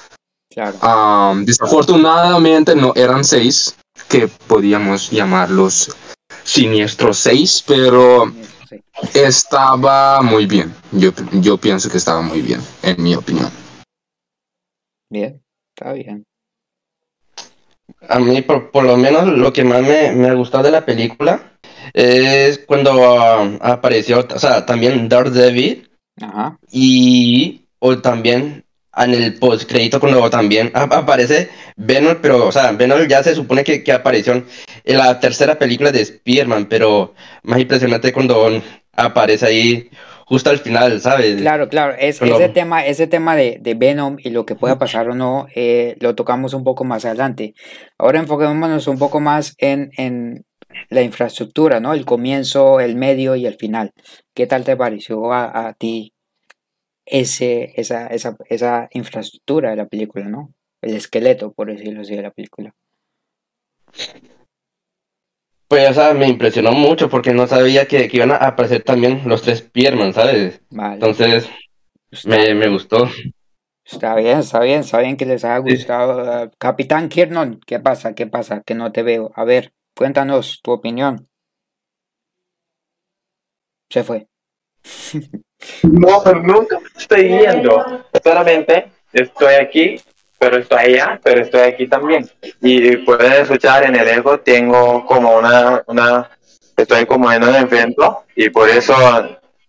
[0.49, 0.77] Claro.
[0.81, 3.75] Um, desafortunadamente no eran seis,
[4.09, 5.95] que podíamos llamarlos
[6.43, 8.31] siniestros seis, pero
[8.69, 8.81] Sí.
[9.13, 10.73] estaba muy bien.
[10.91, 13.49] Yo, yo pienso que estaba muy bien, en mi opinión.
[15.09, 15.41] Bien.
[15.75, 16.25] Está bien.
[18.09, 21.53] A mí, por, por lo menos, lo que más me, me gustó de la película
[21.93, 25.89] es cuando ah, apareció, o sea, también Daredevil
[26.21, 26.57] Ajá.
[26.71, 28.65] y o también
[29.05, 33.35] en el post crédito cuando también ap- aparece Venom, pero, o sea, Venom ya se
[33.35, 34.33] supone que, que apareció
[34.83, 38.61] en la tercera película de Spider-Man, pero más impresionante cuando
[38.93, 39.89] aparece ahí
[40.25, 41.37] justo al final, ¿sabes?
[41.37, 45.07] Claro, claro, es, ese tema, ese tema de, de Venom y lo que pueda pasar
[45.09, 47.53] o no, eh, lo tocamos un poco más adelante.
[47.97, 50.43] Ahora enfoquémonos un poco más en, en
[50.89, 51.93] la infraestructura, ¿no?
[51.93, 53.91] El comienzo, el medio y el final.
[54.35, 56.13] ¿Qué tal te pareció a, a ti
[57.07, 60.53] ese, esa, esa, esa infraestructura de la película, ¿no?
[60.81, 62.75] El esqueleto, por decirlo así, de la película.
[65.67, 69.21] Pues, o sea, me impresionó mucho porque no sabía que, que iban a aparecer también
[69.25, 70.61] los tres Spider-Man, ¿sabes?
[70.69, 70.93] Vale.
[70.93, 71.49] Entonces,
[72.25, 73.09] me, me gustó.
[73.83, 76.51] está bien, está bien, está bien que les haya gustado.
[76.57, 78.15] Capitán Kiernon, ¿qué pasa?
[78.15, 78.61] ¿Qué pasa?
[78.65, 79.31] Que no te veo.
[79.35, 81.27] A ver, cuéntanos tu opinión.
[83.89, 84.27] Se fue.
[85.83, 88.03] No, nunca me estoy yendo.
[88.23, 90.01] Solamente estoy aquí,
[90.37, 92.29] pero estoy allá, pero estoy aquí también.
[92.61, 96.29] Y pueden escuchar en el eco, tengo como una, una,
[96.75, 98.93] estoy como en un evento y por eso,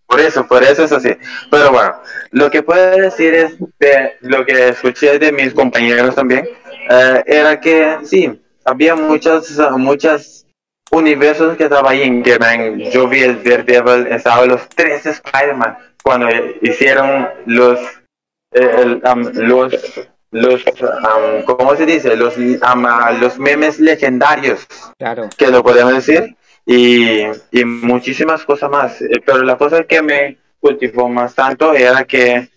[0.06, 1.10] por eso, por eso es así.
[1.50, 1.94] Pero bueno,
[2.30, 6.46] lo que puedo decir es de lo que escuché de mis compañeros también,
[6.90, 10.46] eh, era que sí, había muchas, muchas
[10.90, 15.76] universos que estaba ahí en que man, yo vi el Daredevil, estaba los tres Spider-Man
[16.02, 16.28] cuando
[16.62, 17.78] hicieron los
[18.52, 19.74] eh, el, um, los
[20.30, 22.16] los um, ¿cómo se dice?
[22.16, 22.86] los um,
[23.20, 24.66] los memes legendarios
[24.98, 25.28] Claro.
[25.36, 30.38] que lo podemos decir y, y muchísimas cosas más Eh, pero la cosa que me
[30.60, 32.48] cultivó más tanto era que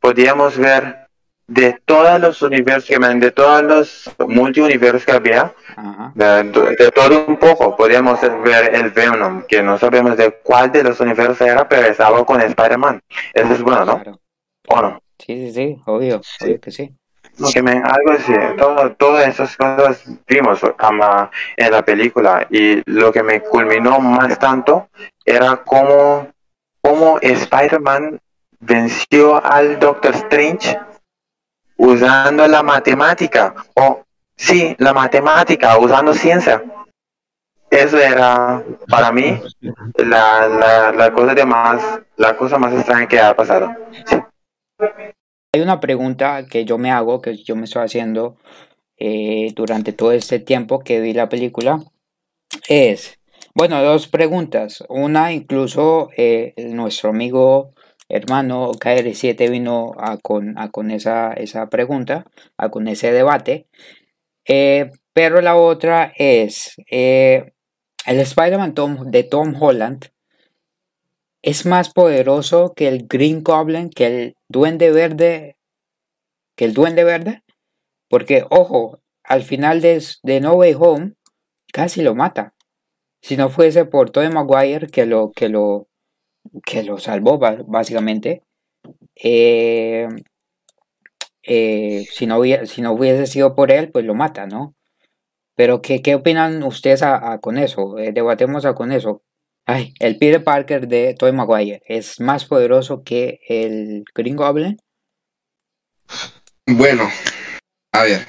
[0.00, 1.06] podíamos ver
[1.48, 2.88] de todos los universos
[3.20, 6.12] de todos los multiuniversos que había Ajá.
[6.14, 6.42] de,
[6.78, 10.98] de todo un poco, podríamos ver el Venom, que no sabemos de cuál de los
[11.00, 13.00] universos era, pero estaba con Spider-Man.
[13.34, 13.94] Eso es bueno, ¿no?
[14.02, 14.20] Claro.
[14.68, 14.98] ¿O no?
[15.18, 16.94] Sí, sí, sí, obvio, obvio que sí.
[17.52, 23.12] Que me- algo así, todo, todas esas cosas vimos ama, en la película y lo
[23.12, 24.88] que me culminó más tanto
[25.24, 26.28] era cómo,
[26.80, 28.18] cómo Spider-Man
[28.60, 30.78] venció al Doctor Strange
[31.76, 34.02] usando la matemática, o
[34.36, 36.62] sí, la matemática, usando ciencia.
[37.70, 39.40] Eso era para mí
[39.96, 43.74] la, la, la cosa de más, la cosa más extraña que ha pasado.
[45.52, 48.36] Hay una pregunta que yo me hago, que yo me estoy haciendo
[48.98, 51.80] eh, durante todo este tiempo que vi la película.
[52.68, 53.18] Es,
[53.54, 54.84] bueno, dos preguntas.
[54.88, 57.72] Una, incluso eh, nuestro amigo
[58.08, 63.66] hermano KR7 vino a con, a con esa, esa, pregunta, a con ese debate.
[64.48, 67.52] Eh, pero la otra es, el
[68.06, 68.74] Spider-Man
[69.06, 70.10] de Tom Holland
[71.42, 75.56] es más poderoso que el Green Goblin, que el Duende Verde,
[76.56, 77.44] que el Duende Verde,
[78.08, 81.12] porque ojo, al final de, de No Way Home
[81.72, 82.54] casi lo mata.
[83.22, 85.88] Si no fuese por Tobey Maguire que lo que lo
[86.64, 88.42] que lo salvó básicamente,
[89.14, 90.08] eh,
[91.46, 94.74] eh, si, no hubiese, si no hubiese sido por él, pues lo mata, ¿no?
[95.54, 97.02] Pero ¿qué, qué opinan ustedes
[97.40, 97.98] con eso?
[97.98, 99.22] Eh, debatemos con eso.
[99.64, 104.78] Ay, el Peter Parker de Tobey Maguire es más poderoso que el Green Goblin.
[106.66, 107.08] Bueno,
[107.92, 108.26] a ver.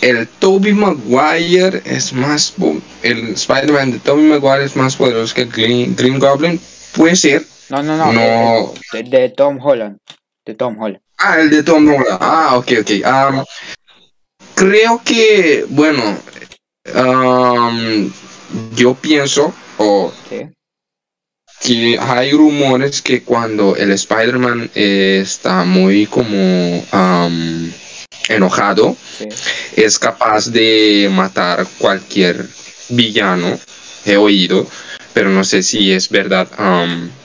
[0.00, 2.54] El Tobey Maguire es más.
[3.02, 5.50] El Spider-Man de Tobey Maguire es más poderoso que el
[5.94, 6.60] Green, Goblin.
[6.96, 7.42] Puede ser.
[7.68, 8.72] No, no, no.
[8.92, 9.98] de, Tom Holland.
[10.44, 11.02] De Tom Holland.
[11.24, 12.18] Ah, el de Tom Holland.
[12.20, 12.90] Ah, ok, ok.
[13.06, 13.44] Um,
[14.56, 16.18] creo que, bueno,
[16.94, 18.12] um,
[18.74, 20.12] yo pienso, o
[21.60, 26.84] que hay rumores que cuando el Spider-Man está muy como
[28.28, 28.96] enojado,
[29.76, 32.44] es capaz de matar cualquier
[32.88, 33.60] villano,
[34.04, 34.66] he oído,
[35.14, 36.48] pero no sé si es verdad.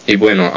[0.06, 0.54] y bueno,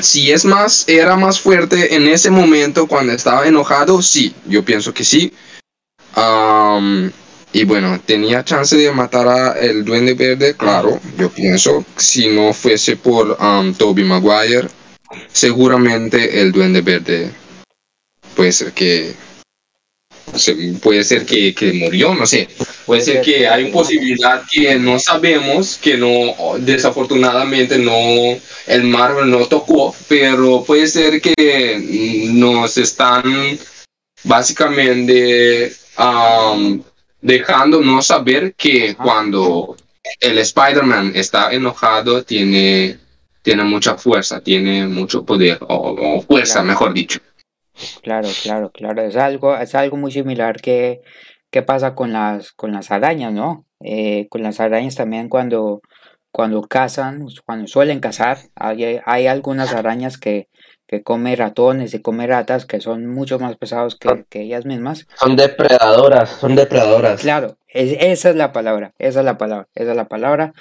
[0.00, 4.92] si es más, era más fuerte en ese momento cuando estaba enojado, sí, yo pienso
[4.92, 5.32] que sí.
[7.52, 11.84] Y bueno, tenía chance de matar a el Duende Verde, claro, yo pienso.
[11.96, 14.68] Si no fuese por um, Toby Maguire,
[15.32, 17.30] seguramente el Duende Verde
[18.34, 18.52] puede
[20.82, 22.48] puede ser que, que, murió, no sé.
[22.84, 29.30] Puede ser que hay una posibilidad que no sabemos, que no, desafortunadamente no, el Marvel
[29.30, 33.58] no tocó, pero puede ser que nos están
[34.24, 36.82] básicamente um,
[37.20, 39.76] dejando no saber que cuando
[40.20, 42.98] el Spider-Man está enojado tiene,
[43.42, 47.20] tiene mucha fuerza, tiene mucho poder, o, fuerza, mejor dicho.
[48.02, 49.02] Claro, claro, claro.
[49.02, 51.00] Es algo, es algo muy similar que,
[51.50, 53.64] que pasa con las, con las arañas, ¿no?
[53.80, 55.82] Eh, con las arañas también cuando,
[56.30, 60.48] cuando cazan, cuando suelen cazar, hay, hay algunas arañas que,
[60.86, 65.06] que come ratones y come ratas que son mucho más pesados que, ellas mismas.
[65.16, 67.20] Son depredadoras, son depredadoras.
[67.20, 70.52] Claro, esa es la palabra, esa es la palabra, esa es la palabra.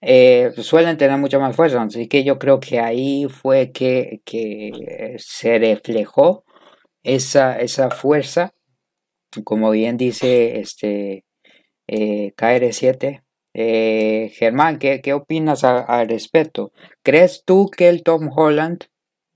[0.00, 4.20] Eh, suelen tener mucha más fuerza, así que yo creo que ahí fue que,
[5.18, 6.44] se reflejó
[7.06, 8.54] esa, esa fuerza,
[9.44, 11.24] como bien dice este
[11.86, 13.22] eh, KR7.
[13.54, 16.72] Eh, Germán, ¿qué, ¿qué, opinas al respecto?
[17.02, 18.84] ¿Crees tú que el Tom Holland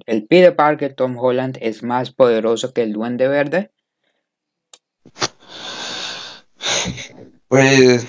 [0.06, 3.70] el Peter Parker Tom Holland es más poderoso que el Duende Verde?
[7.48, 8.06] Pues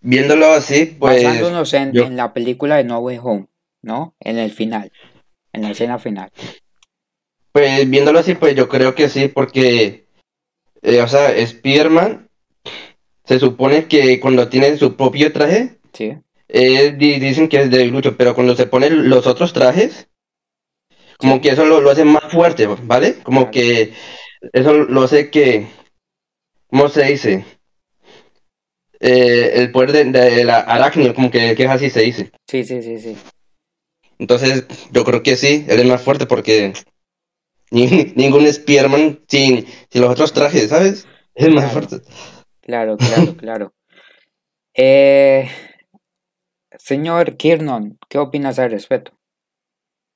[0.00, 3.48] viéndolo así, pues basándonos en, la película de No Way Home,
[3.82, 4.14] ¿no?
[4.20, 4.92] En el final,
[5.52, 6.30] en la escena final.
[7.54, 10.06] Pues viéndolo así, pues yo creo que sí, porque
[10.82, 12.28] eh, o sea, Spider-Man
[13.24, 16.16] se supone que cuando tiene su propio traje, sí.
[16.48, 20.08] Eh, dicen que es de lucho, pero cuando se pone los otros trajes,
[21.16, 23.18] como que eso lo, hace más fuerte, ¿vale?
[23.22, 23.92] Como que
[24.52, 25.68] eso lo hace que,
[26.66, 27.44] ¿cómo se dice?
[28.98, 32.32] Eh, el poder de, la arácnido, como que, es así se dice.
[32.48, 33.16] Sí, sí, sí, sí.
[34.18, 36.72] Entonces, yo creo que sí, él es más fuerte porque
[37.74, 41.06] ningún Spearman sin, sin los otros trajes, ¿sabes?
[41.34, 42.00] Es más fuerte.
[42.60, 43.74] Claro, claro, claro.
[44.74, 45.48] Eh,
[46.78, 49.12] señor Kiernon, ¿qué opinas al respecto?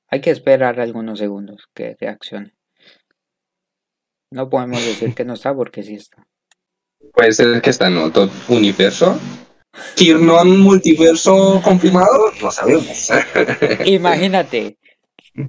[0.09, 2.55] Hay que esperar algunos segundos que reaccione.
[4.31, 6.25] No podemos decir que no está porque sí está.
[7.13, 9.19] Puede ser que está en otro universo.
[9.95, 13.09] Kirnon multiverso confirmado, no sabemos.
[13.85, 14.77] Imagínate,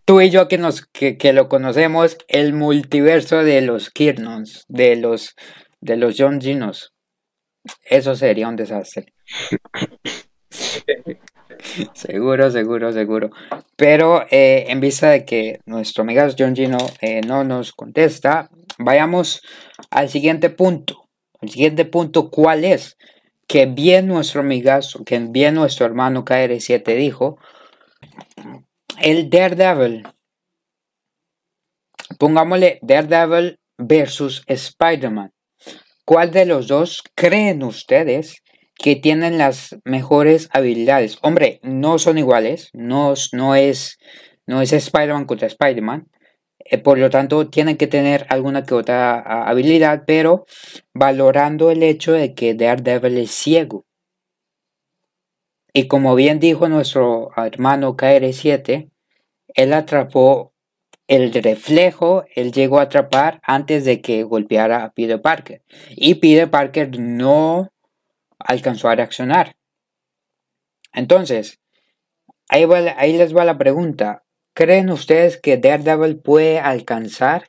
[0.05, 5.35] tú y yo que nos que, lo conocemos, el multiverso de los Kirnons, de los
[5.81, 6.93] de los John Ginos.
[7.85, 9.13] Eso sería un desastre.
[11.95, 13.31] seguro, seguro, seguro.
[13.77, 19.43] Pero eh, en vista de que nuestro amigo John Gino eh, no nos contesta, vayamos
[19.91, 21.09] al siguiente punto.
[21.41, 22.97] El siguiente punto, ¿cuál es?
[23.47, 27.39] Que bien nuestro amigazo, que bien nuestro hermano KR7 dijo,
[29.01, 30.07] el Daredevil
[32.19, 35.33] pongámosle Daredevil versus Spider-Man.
[36.05, 38.43] ¿Cuál de los dos creen ustedes
[38.75, 41.19] que tienen las mejores habilidades?
[41.23, 43.55] Hombre, no son iguales, no, es, no
[44.63, 46.09] es Spider-Man contra Spider-Man.
[46.59, 50.45] Eh, por lo tanto, tienen que tener alguna que otra habilidad, pero
[50.93, 53.87] valorando el hecho de que Daredevil es ciego.
[55.73, 58.90] Y como bien dijo nuestro hermano KR7,
[59.55, 60.53] él atrapó
[61.11, 65.63] el reflejo, él llegó a atrapar antes de que golpeara a Peter Parker.
[65.91, 67.73] Y Peter Parker no
[68.39, 69.57] alcanzó a reaccionar.
[70.93, 71.59] Entonces,
[72.49, 72.65] ahí,
[72.97, 74.23] ahí les va la pregunta.
[74.55, 77.49] ¿Creen ustedes que Daredevil puede alcanzar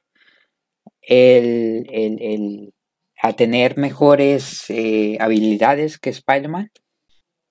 [1.02, 2.74] el,
[3.22, 6.72] a tener mejores eh, habilidades que Spider-Man?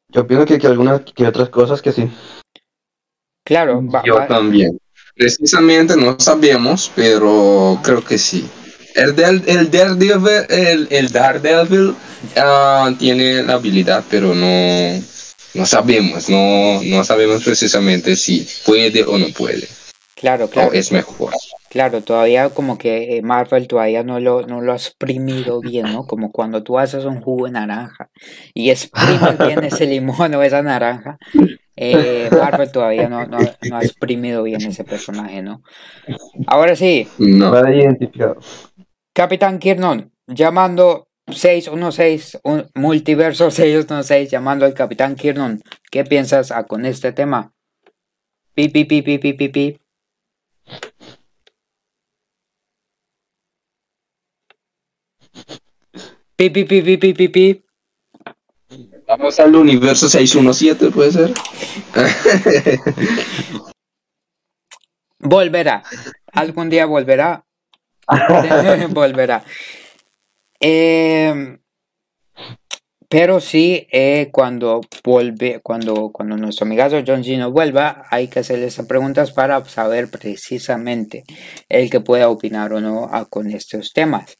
[0.08, 2.10] Yo pienso que, que algunas que otras cosas que sí.
[3.50, 4.78] Claro, yo también.
[5.16, 8.48] Precisamente no sabemos, pero creo que sí.
[8.94, 11.96] El, del, el Daredevil, el, el Daredevil
[12.36, 15.02] uh, tiene la habilidad, pero no,
[15.54, 19.66] no sabemos, no, no sabemos precisamente si puede o no puede.
[20.14, 20.70] Claro, claro.
[20.70, 21.32] O es mejor.
[21.70, 26.04] Claro, todavía como que eh, Marvel todavía no lo, no lo ha exprimido bien, ¿no?
[26.04, 28.10] Como cuando tú haces un jugo de naranja
[28.54, 31.16] y exprimes bien ese limón o esa naranja.
[31.82, 35.62] Eh, Marvel todavía no, no, no, ha exprimido bien ese personaje, ¿no?
[36.46, 37.08] Ahora sí.
[37.18, 37.58] No.
[37.72, 38.36] identificado.
[39.14, 45.62] Capitán Kirnon, llamando 616, un multiverso 616, llamando al Capitán Kirnon.
[45.90, 47.50] ¿Qué piensas ah, con este tema?
[48.52, 49.80] Pi, pi, pi, pi, pi, pi, pi.
[56.36, 57.64] Pi, pi, pi, pi, pi, pi, pi.
[59.10, 61.34] Vamos al universo 617, puede ser.
[65.18, 65.82] volverá.
[66.32, 67.44] Algún día volverá.
[68.90, 69.42] volverá.
[70.60, 71.58] Eh,
[73.08, 78.66] pero sí, eh, cuando vuelve, cuando, cuando nuestro amigazo John Gino vuelva, hay que hacerle
[78.66, 81.24] esas preguntas para saber precisamente
[81.68, 84.38] el que pueda opinar o no con estos temas.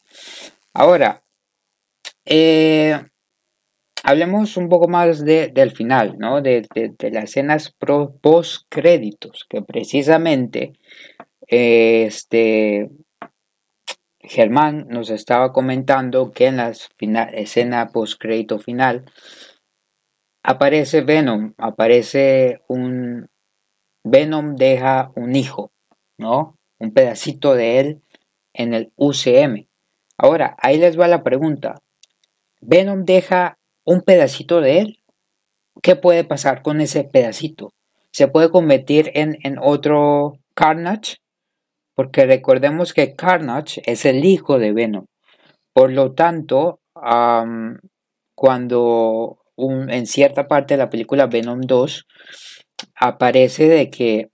[0.73, 1.25] Ahora,
[2.25, 3.10] eh,
[4.03, 6.41] hablemos un poco más del final, ¿no?
[6.41, 6.67] De,
[7.01, 7.75] las escenas
[8.21, 10.73] post créditos, que precisamente
[11.47, 12.91] este
[14.21, 16.71] Germán nos estaba comentando que en la
[17.33, 19.05] escena post crédito final
[20.43, 23.29] aparece Venom, aparece un
[24.05, 25.73] Venom deja un hijo,
[26.17, 26.57] ¿no?
[26.79, 28.03] Un pedacito de él
[28.55, 29.69] en el UCM.
[30.17, 31.83] Ahora, ahí les va la pregunta.
[32.61, 34.99] Venom deja un pedacito de él.
[35.83, 37.73] ¿Qué puede pasar con ese pedacito?
[38.13, 41.17] ¿Se puede convertir en, otro Carnage?
[41.95, 45.07] Porque recordemos que Carnage es el hijo de Venom.
[45.73, 46.81] Por lo tanto,
[48.35, 52.07] cuando en cierta parte de la película Venom 2
[52.97, 54.29] aparece de que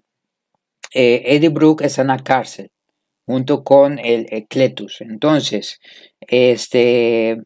[0.94, 2.70] eh, Eddie Brooke está en la cárcel
[3.26, 5.00] junto con el, el Cletus.
[5.00, 5.80] Entonces,
[6.20, 7.38] este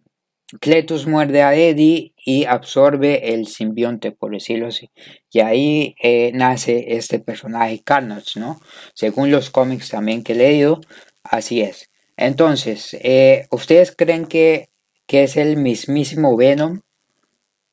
[0.59, 4.91] Cletus muerde a Eddie y absorbe el simbionte, por decirlo así.
[5.31, 8.61] Y ahí eh, nace este personaje Carnage, ¿no?
[8.95, 10.81] Según los cómics también que he leído,
[11.23, 11.91] así es.
[12.17, 14.69] Entonces, eh, ¿ustedes creen que,
[15.07, 16.81] que, es el mismísimo Venom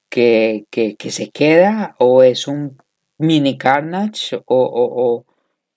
[0.10, 1.96] que, que, se queda?
[2.00, 2.78] ¿O es un
[3.18, 4.38] mini Carnage?
[4.38, 5.26] ¿O, o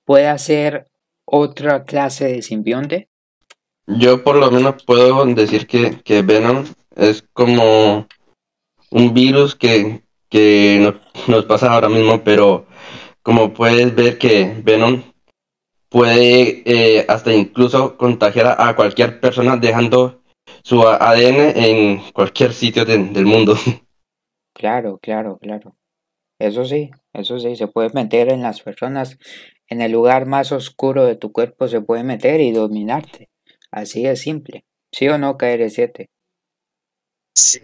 [0.04, 0.86] puede ser
[1.24, 3.08] otra clase de simbionte?
[3.86, 6.64] Yo por lo menos puedo decir que, que Venom
[7.00, 8.06] es como
[8.90, 10.02] un virus que,
[11.26, 12.66] nos, pasa ahora mismo, pero
[13.22, 15.02] como puedes ver que Venom
[15.88, 20.22] puede eh, hasta incluso contagiar a, cualquier persona dejando
[20.62, 23.56] su ADN en cualquier sitio del mundo.
[24.52, 25.76] Claro, claro, claro.
[26.38, 29.16] Eso sí, eso sí, se puede meter en las personas,
[29.68, 33.30] en el lugar más oscuro de tu cuerpo se puede meter y dominarte.
[33.70, 34.66] Así es simple.
[34.92, 36.08] ¿Sí o no, KR7?
[37.40, 37.58] Sí,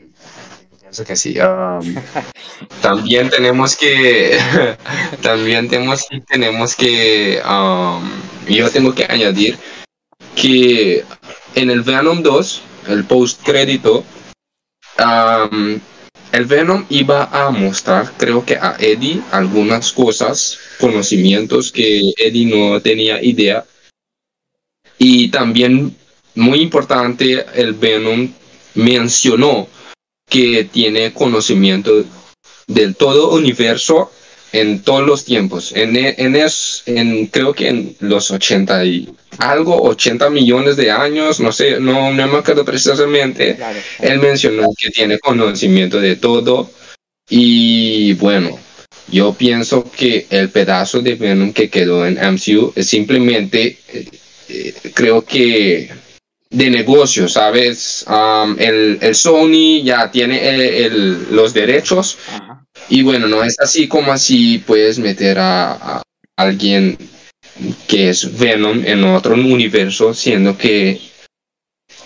[0.80, 1.34] pienso que sí.
[2.80, 4.38] también tenemos que,
[5.22, 7.42] también tenemos, tenemos que,
[8.48, 9.58] yo tengo que añadir
[10.34, 11.04] que
[11.54, 14.02] en el Venom 2, el post crédito,
[16.32, 22.80] el Venom iba a mostrar, creo que a Eddie, algunas cosas, conocimientos que Eddie no
[22.80, 23.66] tenía idea.
[24.96, 25.94] Y también,
[26.34, 28.32] muy importante, el Venom
[28.76, 29.68] mencionó
[30.28, 32.04] que tiene conocimiento
[32.66, 34.10] del todo universo
[34.52, 35.72] en todos los tiempos.
[35.74, 39.08] En, e, en, es, en creo que en los 80 y
[39.38, 43.58] algo, 80 millones de años, no sé, no, no me acuerdo precisamente.
[44.00, 46.70] Él mencionó que tiene conocimiento de todo.
[47.28, 48.58] Y bueno,
[49.08, 54.08] yo pienso que el pedazo de Venom que quedó en MCU es simplemente, eh,
[54.48, 55.90] eh, creo que
[56.50, 58.04] de negocio, ¿sabes?
[58.08, 62.18] Um, el, el, Sony ya tiene el, los derechos.
[62.88, 66.02] Y bueno, no es así como así puedes meter a,
[66.36, 66.98] alguien
[67.88, 71.00] que es Venom en otro universo, siendo que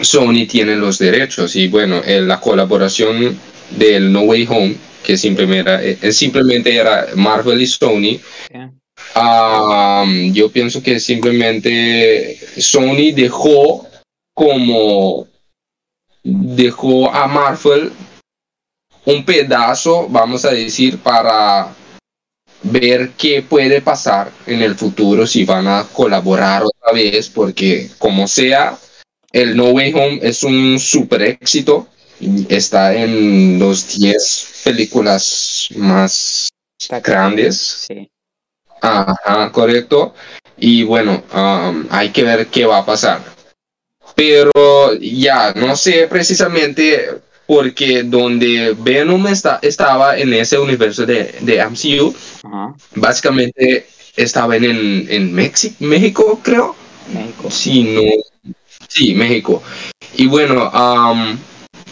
[0.01, 1.57] Sony tiene los derechos.
[1.57, 3.39] Y bueno, la colaboración
[3.71, 8.21] del No Way Home, que simplemente era, eh, simplemente era Marvel y Sony,
[9.17, 13.90] um, yo pienso que simplemente Sony dejó
[14.41, 15.29] como
[16.25, 17.93] dejó a Marvel
[19.05, 21.75] un pedazo, vamos a decir, para
[22.63, 28.27] ver qué puede pasar en el futuro si van a colaborar otra vez, porque como
[28.27, 28.79] sea,
[29.31, 31.89] el No Way Home es un super éxito.
[32.49, 36.49] Está en los 10 películas más
[37.03, 37.87] grandes.
[37.89, 38.11] Sí.
[38.81, 40.15] Ajá, correcto.
[40.57, 43.30] Y bueno, um, hay que ver qué va a pasar
[44.15, 47.11] pero ya no sé precisamente
[47.47, 52.15] porque donde Venom está, estaba en ese universo de, de MCU,
[52.95, 53.87] básicamente
[54.17, 56.77] estaba en, en México, creo.
[57.13, 57.51] México.
[57.51, 58.03] Sí, no.
[58.89, 59.63] Sí, México.
[60.17, 60.71] Y bueno,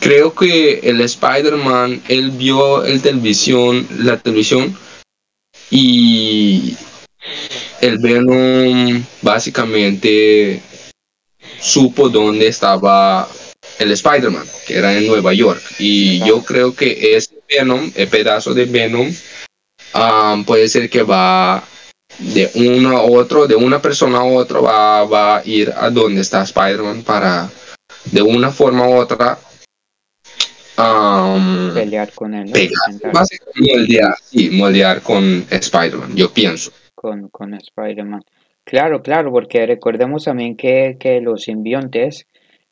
[0.01, 4.77] creo que el Spider-Man, él vio el televisión, la televisión
[5.71, 6.77] y
[7.81, 10.61] el Venom básicamente
[11.61, 13.29] supo dónde estaba
[13.79, 15.63] el Spider-Man, que era en Nueva York.
[15.79, 19.11] Y yo creo que ese Venom, el pedazo de Venom,
[19.95, 21.65] um, puede ser que va
[22.19, 26.21] de uno a otro, de una persona a otro, va, va a ir a donde
[26.21, 27.49] está Spider-Man para,
[28.07, 29.39] de una forma u otra,
[30.77, 32.53] um, pelear con él.
[33.57, 36.73] moldear, sí, moldear con Spider-Man, yo pienso.
[36.95, 38.23] Con, con Spider-Man.
[38.69, 42.27] Claro, claro, porque recordemos también que, los simbiontes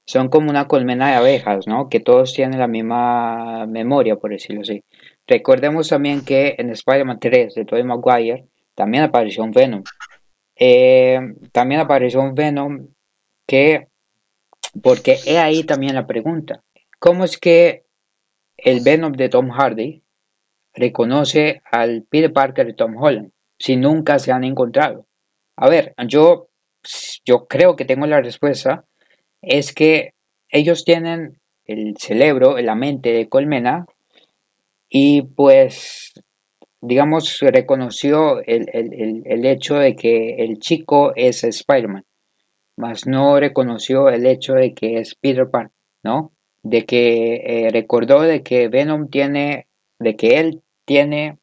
[0.05, 1.89] son como una colmena de abejas, ¿no?
[1.89, 4.85] Que todos tienen la misma memoria, por decirlo así.
[5.27, 8.45] Recordemos también que en Spider-Man 3 de Tobey Maguire
[8.75, 9.85] también apareció un Venom.
[10.55, 11.19] Eh,
[11.53, 12.89] también apareció un Venom
[13.47, 13.89] que,
[14.83, 16.63] porque he ahí también la pregunta,
[16.99, 17.87] ¿cómo es que
[18.59, 20.03] el Venom de Tom Hardy
[20.75, 25.06] reconoce al Peter Parker de Tom Holland si nunca se han encontrado?
[25.57, 26.49] A ver, yo,
[27.25, 28.85] yo creo que tengo la respuesta.
[29.43, 30.13] Es que
[30.51, 33.87] ellos tienen el cerebro, la mente de colmena
[34.89, 36.13] y pues,
[36.81, 42.05] digamos, reconoció el, hecho de que el chico es Spider-Man,
[42.77, 45.73] mas no reconoció el hecho de que es Peter Pan,
[46.05, 46.33] ¿no?
[46.63, 49.67] De que eh, recordó de que Venom tiene,
[49.99, 51.39] de que él tiene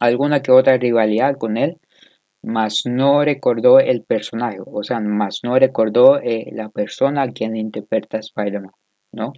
[0.00, 1.78] alguna que otra rivalidad con él
[2.48, 7.56] mas no recordó el personaje, o sea, más no recordó eh, la persona a quien
[7.56, 8.72] interpreta Spider-Man,
[9.12, 9.34] ¿no?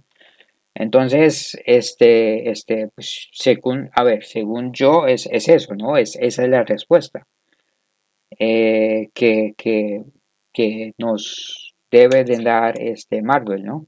[0.73, 5.97] Entonces, este, este, pues, según, a ver, según yo, es, eso, ¿no?
[5.97, 7.27] Es, esa es la respuesta
[8.39, 13.87] eh, que, que, nos debe de dar este Marvel, ¿no?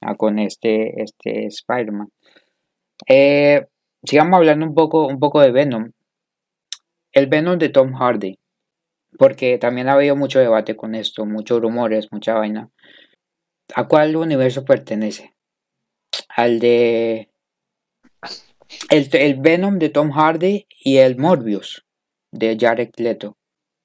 [0.00, 2.08] Ah, con este, este Spider-Man.
[3.08, 3.66] Eh,
[4.04, 5.90] sigamos hablando un poco, un poco de Venom.
[7.12, 8.39] El Venom de Tom Hardy
[9.18, 12.70] porque también ha habido mucho debate con esto, muchos rumores, mucha vaina.
[13.74, 15.34] ¿A cuál universo pertenece?
[16.28, 17.28] Al de.
[18.88, 21.84] El, Venom de Tom Hardy y el Morbius
[22.32, 23.36] de Jared Leto.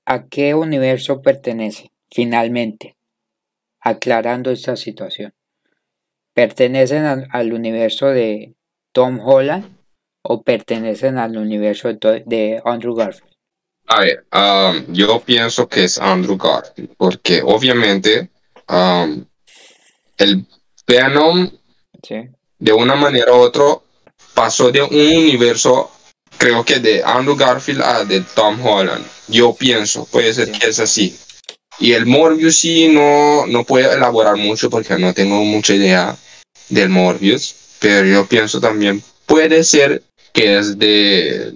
[0.05, 1.91] ¿A qué universo pertenece?
[2.11, 2.95] Finalmente,
[3.81, 5.33] aclarando esta situación.
[6.33, 8.55] ¿Pertenecen al, universo de
[8.93, 9.77] Tom Holland
[10.21, 13.34] o pertenecen al universo de Andrew Garfield?
[13.87, 18.29] A ver, um, yo pienso que es Andrew Garfield, porque obviamente
[18.67, 19.23] um,
[20.17, 20.45] el
[20.87, 21.49] Venom,
[22.59, 23.63] de una manera u otra,
[24.33, 25.91] pasó de un universo,
[26.37, 29.05] creo que de Andrew Garfield a de Tom Holland.
[29.27, 31.15] Yo pienso, puede ser que es así.
[31.79, 36.15] Y el Morbius sí no, no puedo elaborar mucho porque no tengo mucha idea
[36.69, 41.53] del Morbius, pero yo pienso también puede ser que es de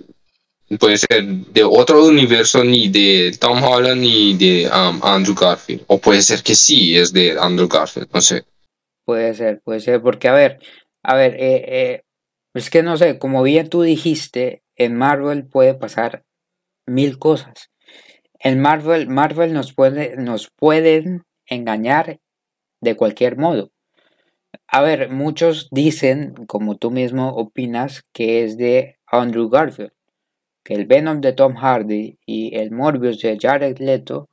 [0.78, 5.84] puede ser de otro universo, ni de Tom Holland ni de um, Andrew Garfield.
[5.88, 8.44] O puede ser que sí es de Andrew Garfield, no sé.
[9.06, 10.60] Puede ser, puede ser, porque a ver,
[11.04, 12.04] a ver, eh, eh,
[12.54, 16.24] es que no sé, como bien tú dijiste, en Marvel puede pasar
[16.86, 17.72] mil cosas.
[18.40, 22.20] En Marvel, Marvel nos, puede, nos pueden engañar
[22.82, 23.72] de cualquier modo.
[24.68, 29.92] A ver, muchos dicen, como tú mismo opinas, que es de Andrew Garfield,
[30.70, 34.30] el Venom de Tom Hardy y el Morbius de Jared Leto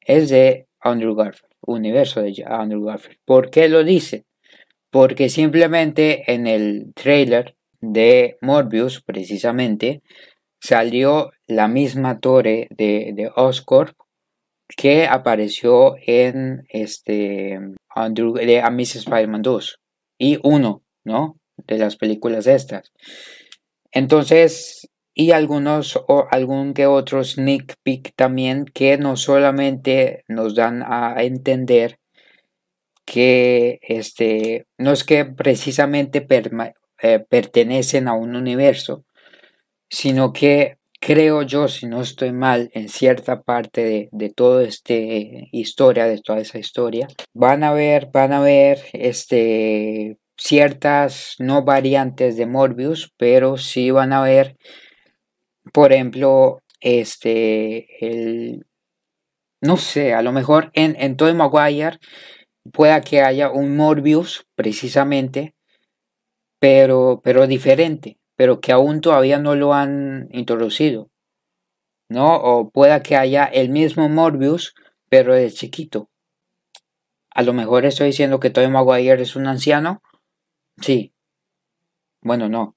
[0.00, 3.18] es de Andrew Garfield, universo de Andrew Garfield.
[3.24, 4.24] ¿Por qué lo dicen?
[4.90, 10.02] Porque simplemente en el trailer de Morbius, precisamente,
[10.60, 13.96] salió la misma torre de, de Oscorp
[14.76, 17.58] que apareció en este
[17.88, 19.78] Andrew, de Amazing Spider-Man 2
[20.18, 21.38] y 1, ¿no?
[21.66, 22.92] De las películas estas.
[23.90, 24.87] Entonces,
[25.18, 31.16] y algunos o algún que otro sneak peek también que no solamente nos dan a
[31.24, 31.98] entender
[33.04, 36.24] que este no es que precisamente
[37.02, 39.04] eh, pertenecen a un universo,
[39.90, 44.94] sino que creo yo, si no estoy mal, en cierta parte de, de toda esta
[44.94, 52.36] historia, de toda esa historia, van a ver, van a ver este, ciertas no variantes
[52.36, 54.56] de Morbius, pero sí van a ver,
[55.72, 58.66] por ejemplo, este, el,
[59.60, 61.98] no sé, a lo mejor en, en Maguire
[62.72, 65.54] pueda que haya un Morbius precisamente,
[66.60, 71.10] pero, pero diferente pero que aún todavía no lo han introducido.
[72.08, 72.36] ¿No?
[72.36, 74.74] O pueda que haya el mismo Morbius,
[75.10, 76.08] pero de chiquito.
[77.34, 80.02] A lo mejor estoy diciendo que Tobey Maguire es un anciano.
[80.80, 81.12] Sí.
[82.22, 82.76] Bueno, no.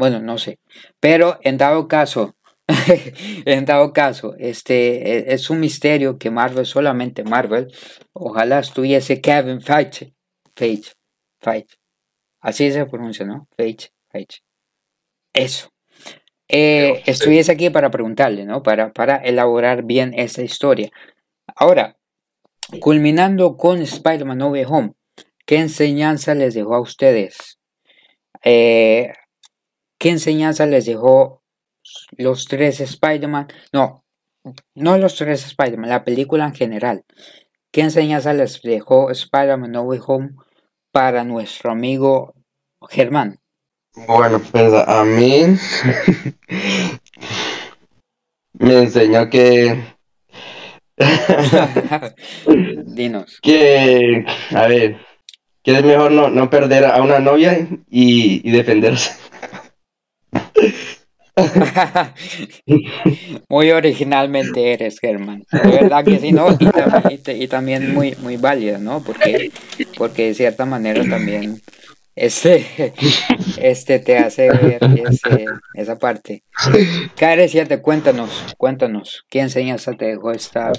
[0.00, 0.58] Bueno, no sé.
[0.98, 2.34] Pero en dado caso,
[3.44, 7.70] en dado caso, este e, es un misterio que Marvel, solamente Marvel,
[8.14, 10.14] ojalá estuviese Kevin Feige.
[10.56, 10.92] Feige.
[11.42, 11.76] Feige.
[12.40, 13.46] Así se pronuncia, ¿no?
[13.54, 13.90] Feige.
[14.10, 14.38] Feige.
[15.34, 15.68] Eso.
[16.48, 18.62] Eh, estuviese aquí para preguntarle, ¿no?
[18.62, 20.88] Para, para elaborar bien esa historia.
[21.54, 21.98] Ahora,
[22.80, 24.92] culminando con Spider-Man No Way Home,
[25.44, 27.58] ¿qué enseñanza les dejó a ustedes?
[28.42, 29.12] Eh,
[30.00, 31.42] ¿Qué enseñanza les dejó
[32.16, 33.48] los tres Spider-Man?
[33.70, 34.02] No,
[34.74, 37.04] no los tres Spider-Man, la película en general.
[37.70, 40.30] ¿Qué enseñanza les dejó Spider-Man No Way Home
[40.90, 42.32] para nuestro amigo
[42.88, 43.40] Germán?
[44.06, 45.42] Bueno, pues a mí
[48.54, 49.84] me enseñó que
[52.86, 53.38] Dinos.
[53.42, 54.24] que
[54.54, 54.96] a ver
[55.62, 59.29] que es mejor no, no perder a una novia y, y defenderse.
[63.48, 65.44] muy originalmente eres, Germán.
[65.50, 66.48] De verdad que sí, ¿no?
[67.26, 69.02] Y, también muy, muy válida, ¿no?
[69.02, 69.50] Porque,
[69.96, 71.62] porque de cierta manera también
[72.20, 72.92] este,
[73.62, 74.78] este te hace ver
[75.74, 76.44] esa parte.
[77.16, 80.72] K7, cuéntanos, cuéntanos, ¿qué enseñanza te dejó esta?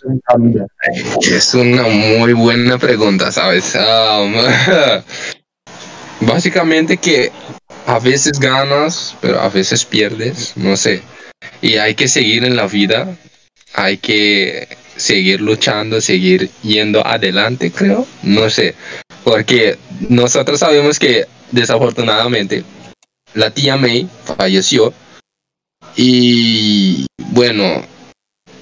[1.21, 3.75] Es una muy buena pregunta, ¿sabes?
[3.75, 4.33] Um,
[6.27, 7.31] básicamente que
[7.91, 11.01] a veces ganas, pero a veces pierdes, no sé.
[11.61, 13.17] Y hay que seguir en la vida,
[13.73, 18.75] hay que seguir luchando, seguir yendo adelante, creo, no sé.
[19.25, 19.77] Porque
[20.07, 22.63] nosotros sabemos que desafortunadamente
[23.33, 24.93] la tía May falleció
[25.97, 27.85] y bueno,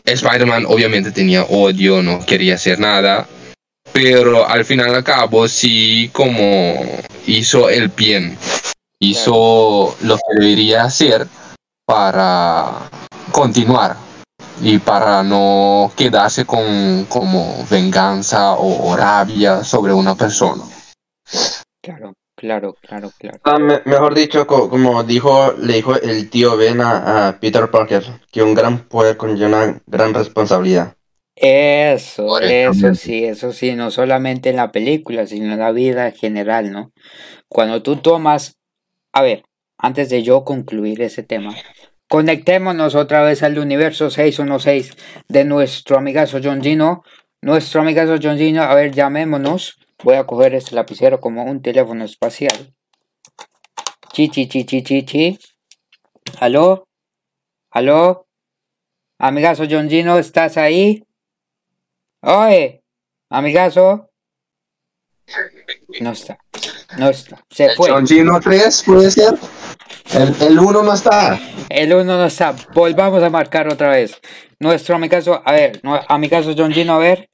[0.06, 3.28] Spider-Man obviamente tenía odio, no quería hacer nada,
[3.94, 6.84] pero al final al cabo sí como
[7.28, 8.36] hizo el bien,
[9.00, 11.28] hizo lo que debería hacer
[11.86, 12.90] para
[13.32, 13.96] continuar
[14.62, 20.64] y para no quedarse con como venganza o, rabia sobre una persona.
[21.82, 23.40] Claro, claro, claro, claro.
[23.44, 28.54] Ah, mejor dicho, como dijo, le dijo el tío Ben a, Peter Parker, que un
[28.54, 30.96] gran poder conlleva una gran responsabilidad.
[31.42, 36.14] Eso, eso sí, eso sí, no solamente en la película, sino en la vida en
[36.14, 36.92] general, ¿no?
[37.48, 38.59] Cuando tú tomas,
[39.14, 39.44] a ver,
[39.78, 41.56] antes de yo concluir ese tema,
[42.10, 44.98] Conectémonos otra vez al universo 616
[45.28, 47.04] de nuestro amigazo John Gino.
[47.40, 49.78] Nuestro amigazo John Gino, a ver, llamémonos.
[50.04, 52.74] Voy a coger este lapicero como un teléfono espacial.
[54.12, 55.40] Chi, chi, chi, chi, chi, chi.
[56.40, 56.88] ¿Aló?
[57.70, 58.26] ¿Aló?
[59.20, 61.04] Amigazo John Gino, ¿estás ahí?
[62.22, 62.82] Oye,
[63.30, 64.10] amigazo.
[66.02, 66.40] No está.
[66.98, 67.44] No está.
[67.50, 67.90] Se fue.
[67.92, 69.36] John Gino 3 puede ser.
[70.42, 71.40] El 1 no está.
[71.70, 72.56] El 1 no está.
[72.74, 74.20] Volvamos a marcar otra vez.
[74.60, 77.30] Nuestro amigazo, a ver, amigazo John Gino, a ver.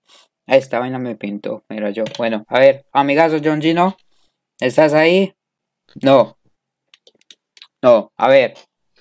[0.47, 2.03] Esta vaina me pintó, mira yo.
[2.17, 3.97] Bueno, a ver, amigazo John Gino,
[4.59, 5.33] ¿estás ahí?
[6.01, 6.37] No.
[7.81, 8.53] No, a ver.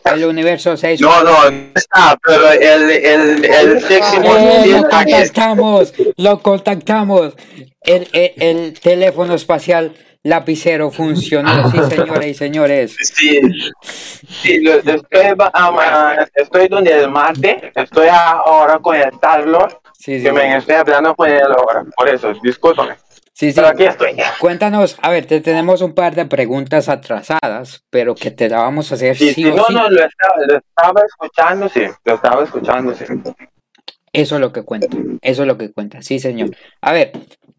[0.05, 1.01] el universo 6.
[1.01, 7.35] No, no, no está, pero el, el, el séptimo Eh, lo contactamos, lo contactamos.
[7.81, 9.95] El, el- el teléfono espacial
[10.25, 12.97] lapicero funcionó, sí, señoras y señores.
[13.01, 13.41] Sí,
[14.43, 20.19] sí, lo- estoy, ba- ah, estoy donde el Marte, estoy ahora con el Star-Lord, Sí,
[20.19, 22.95] sí, que me estoy hablando con él ahora, por eso, discúlpame.
[23.33, 23.53] sí, sí.
[23.55, 24.17] Pero aquí estoy.
[24.39, 28.91] Cuéntanos, a ver, te tenemos un par de preguntas atrasadas, pero que te la vamos
[28.93, 29.75] a hacer Sí, sí sí, o no, sí.
[29.75, 33.05] no, lo estaba, lo estaba escuchando, sí, lo estaba escuchando, sí.
[34.13, 34.89] Eso es lo que cuenta,
[35.23, 36.51] eso es lo que cuenta, sí, señor.
[36.83, 37.13] A ver,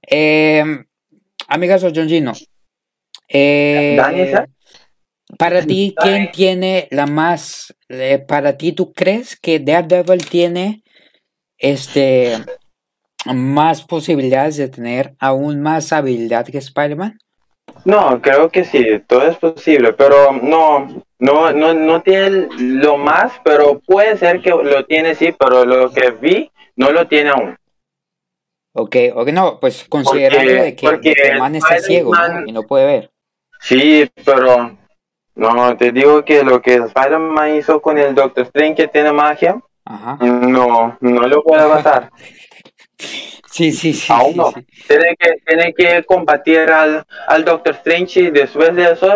[0.08, 0.64] eh,
[1.48, 2.34] amigas o John Gino,
[3.28, 3.98] eh,
[5.38, 10.84] para ti, ¿quién tiene la más, eh, para ti, tú crees que Daredevil tiene
[11.58, 12.38] este
[13.34, 17.18] más posibilidades de tener aún más habilidad que Spider-Man?
[17.84, 23.34] No, creo que sí, todo es posible, pero no, no, no, no tiene lo más,
[23.44, 27.56] pero puede ser que lo tiene sí, pero lo que vi no lo tiene aún.
[28.74, 32.14] Ok, ok, no, pues considerando Porque- de que, de que el porque man está ciego
[32.14, 32.22] ¿no?
[32.22, 33.12] Spider-Man- y no puede ver.
[33.66, 34.78] Sí, pero
[35.34, 39.60] no, te digo que lo que Spider-Man hizo con el Doctor Strange que tiene magia,
[39.84, 40.20] Ajá.
[40.22, 42.12] no, no lo puede pasar.
[43.50, 44.14] Sí, sí, sí.
[44.14, 44.52] Aún sí, no.
[44.52, 44.68] sí.
[44.88, 49.12] Tiene que, tiene que combatir al, al Doctor Strange y después de eso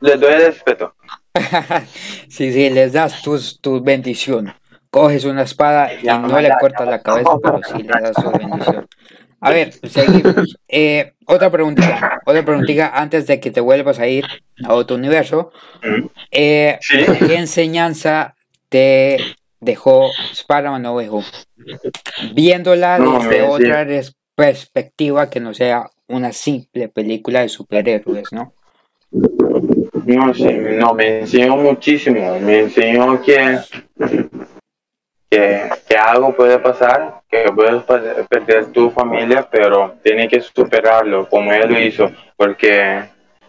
[0.00, 0.94] le doy el respeto.
[2.28, 4.52] sí, sí, les das tus, tu bendición.
[4.90, 8.86] Coges una espada y no le cortas la cabeza, pero sí le das su bendición.
[9.40, 10.56] A ver, seguimos.
[10.68, 14.24] Eh, otra preguntita, otra preguntita antes de que te vuelvas a ir
[14.64, 15.52] a otro universo.
[16.30, 16.98] Eh, Sí.
[17.26, 18.34] ¿Qué enseñanza
[18.68, 19.18] te
[19.60, 21.26] dejó Spider-Man No Way Home?
[22.34, 23.46] Viéndola No, desde sí.
[23.48, 23.86] otra
[24.34, 28.52] perspectiva que no sea una simple película de superhéroes, ¿no?
[29.10, 32.38] No sé, no, me enseñó muchísimo.
[32.40, 33.58] Me enseñó que,
[35.30, 37.82] que, que algo puede pasar, que puedes
[38.28, 43.04] perder tu familia, pero tienes que superarlo como él lo hizo, porque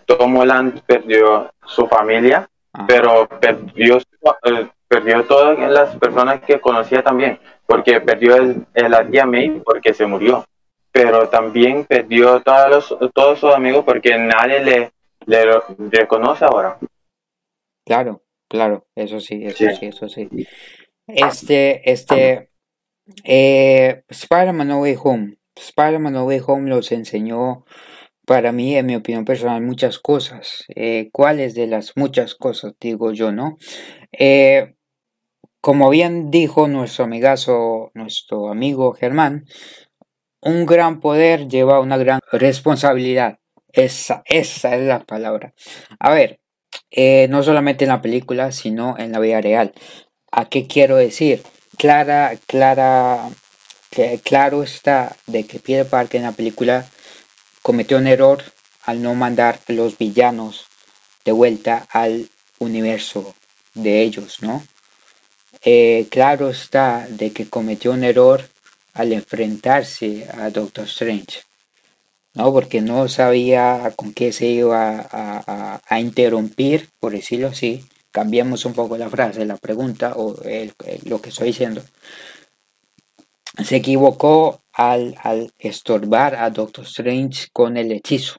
[0.06, 2.86] Tom Holland perdió su familia, Ajá.
[2.88, 3.98] pero perdió,
[4.44, 9.62] eh, perdió todas las personas que conocía también, porque perdió el, el a tía May
[9.64, 10.46] porque se murió,
[10.92, 14.92] pero también perdió todos, los, todos sus amigos porque nadie le,
[15.28, 15.62] le
[15.92, 16.78] reconoce ahora.
[17.86, 19.76] Claro, claro, eso sí, eso Sí.
[19.76, 20.28] sí, eso sí.
[21.16, 22.50] Este, este,
[23.24, 25.38] eh, Spider-Man No Way Home.
[25.56, 27.66] Spider-Man No Way Home los enseñó,
[28.26, 30.66] para mí, en mi opinión personal, muchas cosas.
[30.76, 33.58] Eh, ¿cuáles de las muchas cosas, digo yo, no?
[34.12, 34.76] Eh,
[35.62, 39.46] como bien dijo nuestro amigazo, nuestro amigo Germán,
[40.42, 43.40] un gran poder lleva una gran responsabilidad.
[43.72, 45.54] Esa, esa es la palabra.
[46.00, 46.40] A ver,
[46.92, 49.74] eh, no solamente en la película, sino en la vida real.
[50.32, 51.44] ¿A qué quiero decir?
[51.78, 53.30] Clara, clara,
[53.90, 56.86] que claro está de que Peter Parker en la película
[57.62, 58.44] cometió un error
[58.84, 60.66] al no mandar a los villanos
[61.26, 63.34] de vuelta al universo
[63.74, 64.64] de ellos, ¿no?
[65.64, 68.50] Eh, claro está de que cometió un error
[68.94, 71.42] al enfrentarse a Doctor Strange,
[72.34, 72.52] ¿no?
[72.54, 77.86] Porque no sabía con qué se iba a, a- a interrumpir, por decirlo así.
[78.12, 80.36] Cambiamos un poco la frase, la pregunta o
[81.06, 81.82] lo que estoy diciendo.
[83.64, 88.38] Se equivocó al, al estorbar a Doctor Strange con el hechizo.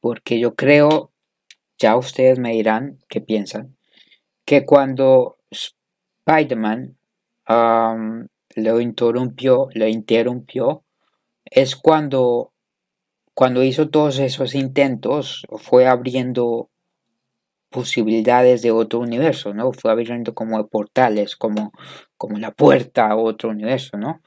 [0.00, 1.12] Porque yo creo,
[1.78, 3.76] ya ustedes me dirán qué piensan,
[4.44, 5.38] que cuando
[6.26, 6.98] Spider-Man
[7.46, 10.84] lo interrumpió, lo interrumpió,
[11.44, 12.52] es cuando,
[13.34, 16.70] cuando hizo todos esos intentos, fue abriendo
[17.74, 19.72] posibilidades de otro universo, ¿no?
[19.72, 21.72] Fue abriendo como portales, como,
[22.16, 24.22] como la puerta a otro universo, ¿no?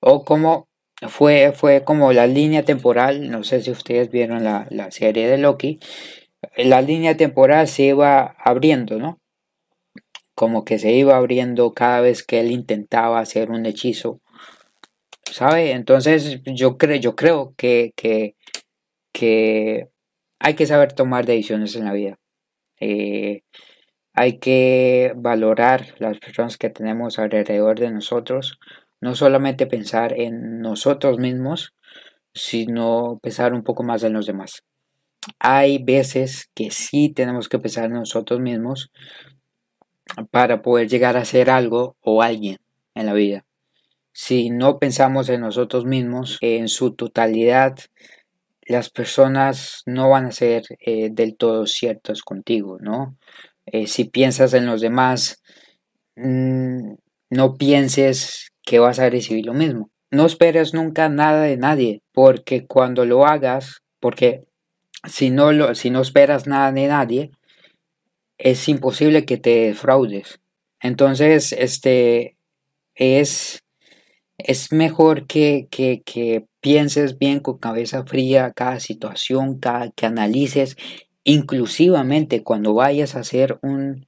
[0.00, 0.66] O como
[1.06, 5.36] fue, fue como la línea temporal, no sé si ustedes vieron la, la serie de
[5.36, 5.78] Loki,
[6.56, 9.20] la línea temporal se iba abriendo, ¿no?
[10.34, 14.20] Como que se iba abriendo cada vez que él intentaba hacer un hechizo,
[15.30, 15.72] ¿sabe?
[15.72, 18.36] Entonces yo creo, yo creo que, que,
[19.12, 19.90] que
[20.40, 22.18] hay que saber tomar decisiones en la vida.
[22.80, 23.42] Eh,
[24.12, 28.58] hay que valorar las personas que tenemos alrededor de nosotros,
[29.00, 31.74] no solamente pensar en nosotros mismos,
[32.32, 34.64] sino pensar un poco más en los demás.
[35.38, 38.90] Hay veces que sí tenemos que pensar en nosotros mismos
[40.30, 42.58] para poder llegar a ser algo o alguien
[42.94, 43.44] en la vida.
[44.12, 47.76] Si no pensamos en nosotros mismos en su totalidad,
[48.66, 53.16] las personas no van a ser eh, del todo ciertas contigo, ¿no?
[53.66, 55.42] Eh, si piensas en los demás,
[56.16, 56.94] mm,
[57.30, 59.90] no pienses que vas a recibir lo mismo.
[60.10, 64.44] No esperes nunca nada de nadie, porque cuando lo hagas, porque
[65.08, 67.30] si no, lo, si no esperas nada de nadie,
[68.38, 70.40] es imposible que te defraudes.
[70.80, 72.36] Entonces, este
[72.94, 73.60] es,
[74.38, 80.76] es mejor que, que, que pienses bien con cabeza fría cada situación, cada, que analices,
[81.24, 84.06] inclusivamente cuando vayas a hacer un,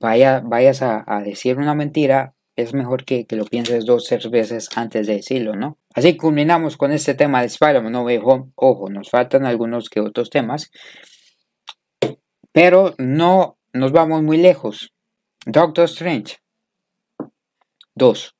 [0.00, 4.30] vaya, vayas a, a decir una mentira, es mejor que, que, lo pienses dos, tres
[4.30, 5.78] veces antes de decirlo, ¿no?
[5.94, 8.52] Así culminamos con este tema de Spider-Man No Way Home.
[8.56, 10.70] Ojo, nos faltan algunos que otros temas.
[12.52, 14.92] Pero no nos vamos muy lejos.
[15.46, 16.38] Doctor Strange.
[17.94, 18.34] 2.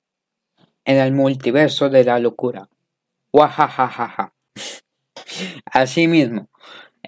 [0.84, 2.68] En el multiverso de la locura.
[3.32, 4.32] Wahahaha.
[5.66, 6.48] Asimismo,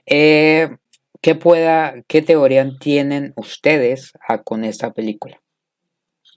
[0.06, 0.76] eh,
[1.20, 5.40] ¿qué, pueda, ¿qué teoría tienen ustedes a, con esta película?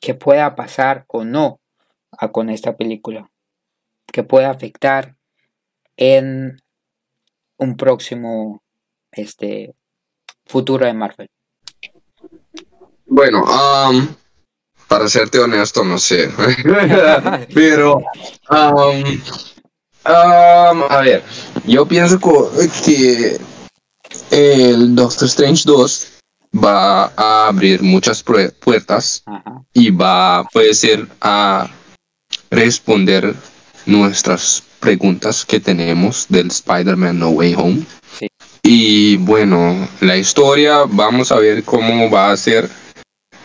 [0.02, 1.60] ¿Qué pueda pasar o no
[2.12, 3.32] a, con esta película?
[4.12, 5.16] ¿Qué puede afectar
[5.96, 6.62] en
[7.58, 8.62] un próximo
[9.12, 9.74] este,
[10.46, 11.30] futuro de Marvel?
[13.06, 13.46] Bueno,
[14.88, 16.30] para serte honesto, no sé.
[17.54, 17.98] Pero,
[18.50, 19.04] um,
[20.06, 21.24] um, a ver,
[21.66, 22.20] yo pienso
[22.86, 23.40] que
[24.32, 26.08] el Doctor Strange 2
[26.64, 29.62] va a abrir muchas puertas Ajá.
[29.74, 31.70] y va, puede ser, a
[32.50, 33.36] responder
[33.86, 37.86] nuestras preguntas que tenemos del Spider-Man No Way Home.
[38.18, 38.28] Sí.
[38.64, 42.70] Y bueno, la historia, vamos a ver cómo va a ser.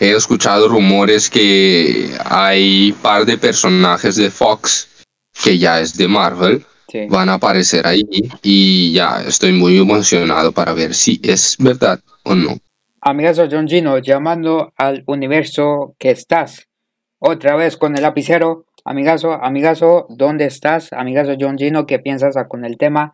[0.03, 5.05] He escuchado rumores que hay par de personajes de Fox
[5.45, 7.07] que ya es de Marvel Sí.
[7.09, 8.03] van a aparecer ahí
[8.41, 12.57] y ya estoy muy emocionado para ver si es verdad o no.
[12.99, 16.67] Amigazo John Gino, llamando al universo que estás.
[17.19, 18.65] Otra vez con el lapicero.
[18.83, 20.91] Amigazo, amigazo, ¿dónde estás?
[20.91, 23.13] Amigazo John Gino, ¿qué piensas con el tema?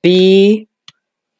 [0.00, 0.68] Pi.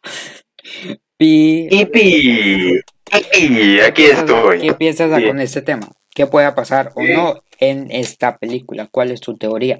[1.18, 1.68] Pi.
[1.72, 2.80] Ipi,
[3.12, 4.72] Ipi, aquí ¿Qué estoy.
[4.74, 5.26] piensas Sí.
[5.26, 5.88] con este tema?
[6.14, 8.88] ¿Qué pueda pasar o no en esta película?
[8.90, 9.78] ¿Cuál es tu teoría?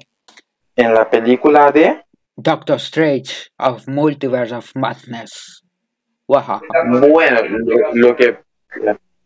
[0.75, 2.03] En la película de...
[2.35, 5.63] Doctor Strange of Multiverse of Madness.
[6.27, 6.61] Wahaha.
[7.09, 8.37] Bueno, lo, lo que...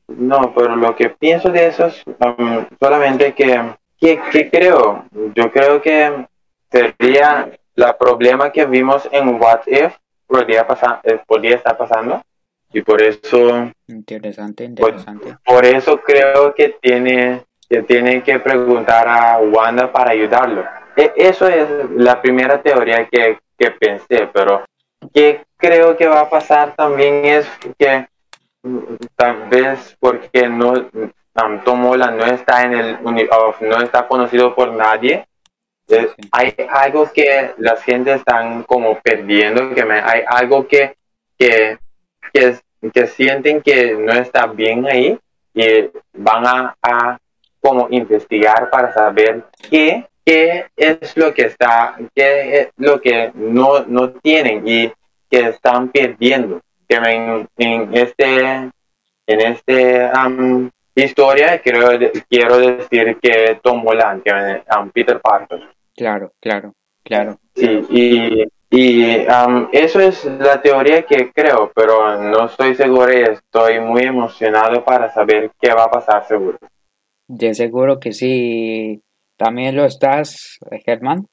[0.07, 5.51] No, pero lo que pienso de eso es um, solamente que, que, que creo, yo
[5.51, 6.25] creo que
[6.69, 9.95] sería la problema que vimos en What If
[10.27, 12.21] podría, pasar, eh, podría estar pasando
[12.73, 15.37] y por eso Interesante, Pues, interesante.
[15.45, 20.65] por eso creo que tiene que tiene que preguntar a Wanda para ayudarlo.
[20.95, 24.65] E- Eso es la primera teoría que, que pensé, pero
[25.13, 27.47] que creo que va a pasar también es
[27.79, 28.07] que
[28.63, 28.79] mm,
[29.15, 34.71] tal vez porque no um, Tom Holland no está en el no está conocido por
[34.73, 35.25] nadie.
[35.87, 36.27] eh, Sí.
[36.33, 40.95] Hay algo que las gente están como perdiendo, que me- hay algo que,
[41.39, 41.77] que,
[42.33, 42.55] que,
[42.93, 45.17] que sienten que no está bien ahí
[45.53, 47.17] y van a, a
[47.59, 53.85] como investigar para saber qué, qué es lo que está, qué es lo que no,
[53.85, 54.91] no tienen y
[55.29, 56.61] que están perdiendo.
[56.87, 58.71] Que en, en este,
[59.27, 61.87] en este am, historia quiero,
[62.29, 64.63] quiero decir que Tom Holland, que
[64.93, 65.69] Peter Parker.
[65.95, 66.73] Claro, claro,
[67.03, 67.37] claro.
[67.55, 73.21] Sí, y, y am, eso es la teoría que creo, pero no estoy seguro y
[73.21, 76.57] estoy muy emocionado para saber qué va a pasar seguro.
[77.27, 79.01] De seguro que sí.
[79.37, 81.27] ¿También lo estás, Germán?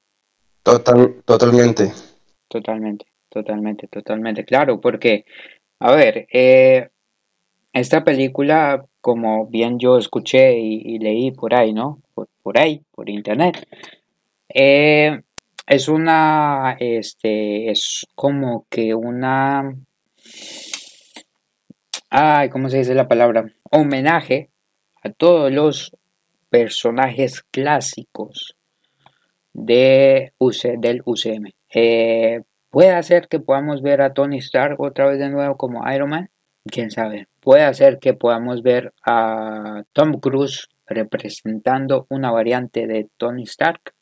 [0.63, 1.91] Total, totalmente.
[2.47, 4.43] Totalmente, totalmente, totalmente.
[4.43, 5.25] Claro, porque,
[5.79, 6.89] a ver, eh,
[7.71, 11.99] esta película, como bien yo escuché y, y leí por ahí, ¿no?
[12.13, 13.67] Por, por ahí, por internet.
[14.49, 15.21] eh,
[15.69, 19.71] es una, este, es como que una,
[22.09, 23.53] ay, ¿cómo se dice la palabra?
[23.69, 24.49] Homenaje
[25.03, 25.95] a todos los
[26.49, 28.55] personajes clásicos
[29.53, 31.51] de UC, del UCM.
[31.71, 32.41] Eh,
[32.71, 36.31] puede ser que podamos ver a Tony Stark otra vez de nuevo como Iron Man,
[36.65, 37.27] quién sabe.
[37.41, 43.93] Puede ser que podamos ver a Tom Cruise representando una variante de Tony Stark,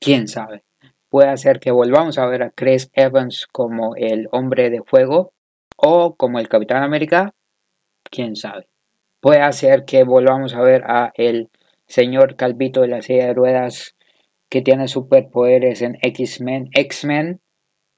[0.00, 0.65] quién sabe.
[1.08, 5.32] Puede ser que volvamos a ver a Chris Evans como el hombre de fuego
[5.76, 7.34] o como el Capitán América,
[8.10, 8.66] quién sabe.
[9.20, 11.50] Puede ser que volvamos a ver a el
[11.86, 13.94] señor Calvito de la silla de ruedas
[14.48, 17.40] que tiene superpoderes en X-Men, X-Men,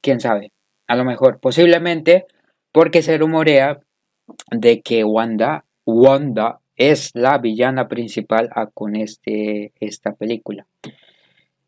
[0.00, 0.52] quién sabe,
[0.86, 2.26] a lo mejor, posiblemente,
[2.72, 3.80] porque se rumorea
[4.50, 10.66] de que Wanda, Wanda es la villana principal con este, esta película.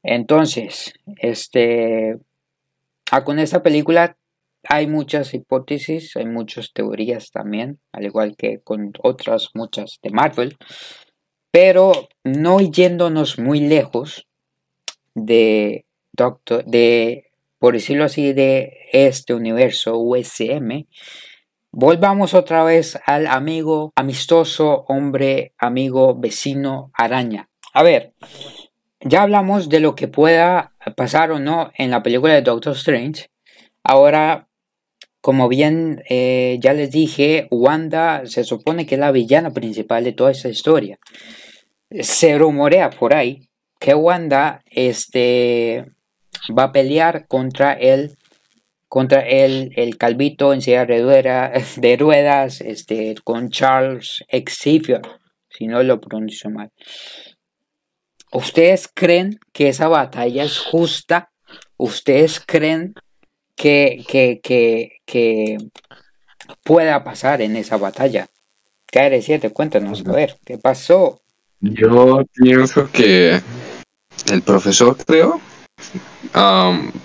[0.03, 2.16] Entonces, este,
[3.11, 4.16] a con esta película
[4.68, 10.57] hay muchas hipótesis, hay muchas teorías también, al igual que con otras muchas de Marvel,
[11.51, 14.26] pero no yéndonos muy lejos
[15.14, 20.86] de Doctor, de, por decirlo así, de este universo USM,
[21.72, 27.48] volvamos otra vez al amigo amistoso, hombre, amigo, vecino, araña.
[27.72, 28.14] A ver,
[29.03, 33.30] ya hablamos de lo que pueda pasar o no en la película de Doctor Strange.
[33.82, 34.48] Ahora,
[35.20, 40.12] como bien eh, ya les dije, Wanda se supone que es la villana principal de
[40.12, 40.98] toda esta historia.
[41.90, 43.48] Se rumorea por ahí
[43.78, 45.86] que Wanda este,
[46.57, 48.16] va a pelear contra el
[48.88, 55.01] contra el, el calvito en silla de, ruedas este, con Charles Xavier,
[55.48, 56.72] si no lo pronuncio mal.
[58.33, 61.31] ¿Ustedes creen que esa batalla es justa?
[61.76, 62.95] ¿Ustedes creen
[63.57, 65.59] que, que, que, que
[66.62, 68.28] pueda pasar en esa batalla?
[68.93, 71.22] KR7, cuéntanos, a ver, ¿qué pasó?
[71.61, 73.41] Yo pienso que
[74.33, 75.41] el profesor, creo,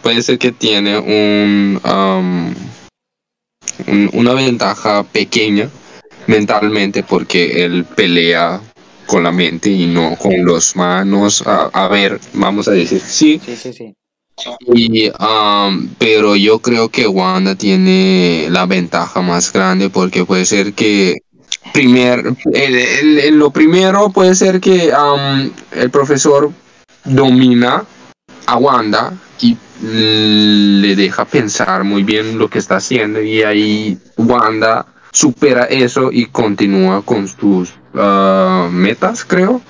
[0.02, 1.80] puede ser que tiene un,
[4.14, 5.70] una ventaja pequeña
[6.28, 8.62] mentalmente porque él pelea
[9.06, 11.44] con la mente y no con las manos.
[11.46, 13.40] A, ver, vamos a decir, sí.
[13.44, 13.96] Sí, sí, sí.
[14.74, 20.74] Y, um, pero yo creo que Wanda tiene la ventaja más grande porque puede ser
[20.74, 21.16] que
[21.74, 22.36] primer,
[23.32, 24.92] lo primero puede ser que
[25.72, 26.52] el profesor
[27.06, 27.86] domina
[28.46, 34.86] a Wanda y le deja pensar muy bien lo que está haciendo y ahí Wanda
[35.12, 39.62] supera eso y continúa con sus ah, metas, creo,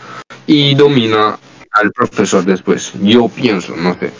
[0.47, 1.39] y domina
[1.71, 2.93] al profesor después.
[3.01, 4.11] Yo pienso, no sé.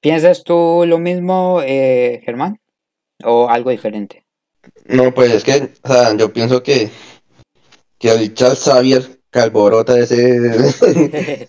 [0.00, 2.58] ¿Piensas tú lo mismo, eh, Germán?
[3.24, 4.24] ¿O algo diferente?
[4.86, 6.90] No, pues es que, o sea, yo pienso que,
[7.98, 11.48] que el Charles Xavier calborota ese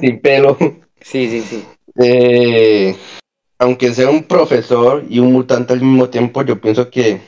[0.00, 0.56] sin pelo.
[1.00, 1.64] Sí, sí, sí.
[1.98, 2.96] Eh,
[3.58, 7.20] aunque sea un profesor y un mutante al mismo tiempo, yo pienso que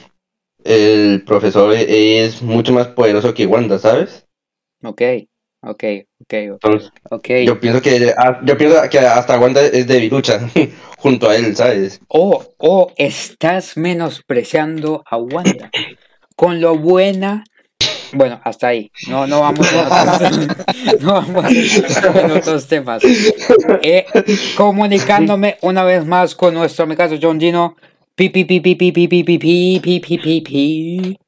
[0.65, 4.27] el profesor es mucho más poderoso que Wanda, ¿sabes?
[4.83, 5.03] Ok,
[5.63, 5.85] ok,
[6.21, 6.33] ok.
[6.33, 6.91] Entonces,
[7.45, 10.41] Yo pienso que ah, yo pienso que hasta Wanda es debilucha
[10.99, 12.01] junto a él, ¿sabes?
[12.09, 15.71] O, o estás menospreciando a Wanda
[16.37, 17.45] con lo buena
[18.13, 18.91] bueno, hasta ahí.
[19.09, 20.31] No, no vamos a,
[21.01, 23.03] no vamos en otros temas.
[23.83, 24.07] Eh,
[24.57, 27.77] comunicándome una vez más con nuestro amigo John Gino.
[28.19, 31.19] Pi, pi, pi, pi, pi, pi, pi, pi, pi, pi, pi, pi.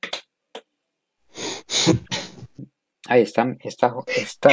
[3.07, 4.51] Ahí está, está, está.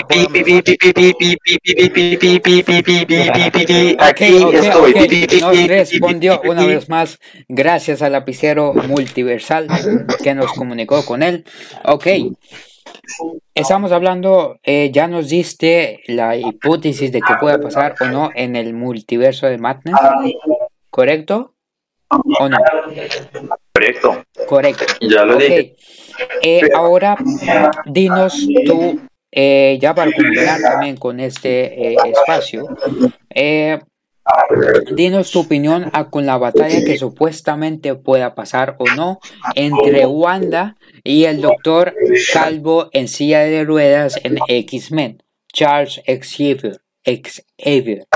[3.99, 5.39] Aquí estoy.
[5.41, 7.17] Nos respondió una vez más,
[7.49, 9.67] gracias al lapicero multiversal
[10.23, 11.43] que nos comunicó con él.
[11.85, 12.05] Ok.
[13.55, 18.55] Estamos hablando, eh, ya nos diste la hipótesis de que pueda pasar o no en
[18.55, 19.95] el multiverso de Madness.
[20.91, 21.56] ¿Correcto?
[22.09, 22.57] ¿O no?
[23.73, 24.23] Correcto.
[24.47, 24.85] Correcto.
[25.01, 25.75] Ya lo dije.
[26.41, 27.17] Eh, ahora,
[27.85, 28.99] dinos tú,
[29.31, 32.65] eh, ya para culminar también con este eh, espacio,
[34.95, 39.19] dinos tu opinión a con la batalla que supuestamente pueda pasar o no
[39.55, 41.93] entre Wanda y el doctor
[42.33, 46.81] Calvo en silla de ruedas en X-Men, Charles Xavier.
[47.05, 48.07] Xavier.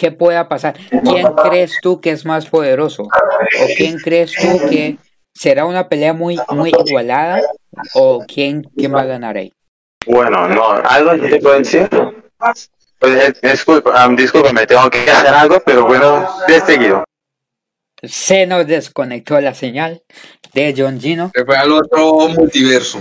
[0.00, 0.78] ¿Qué pueda pasar?
[1.04, 3.02] ¿Quién crees tú que es más poderoso?
[3.02, 4.96] ¿O quién crees tú que
[5.34, 7.42] ¿Será una pelea muy, muy igualada
[7.94, 9.52] o quién, quién va a ganar ahí?
[10.06, 11.86] Bueno, no, algo que te puedo decir.
[12.98, 17.04] Pues, disculpa, me tengo que hacer algo, pero bueno, de seguido.
[18.02, 20.02] Se nos desconectó la señal
[20.54, 21.30] de John Gino.
[21.34, 23.00] Se fue al otro multiverso.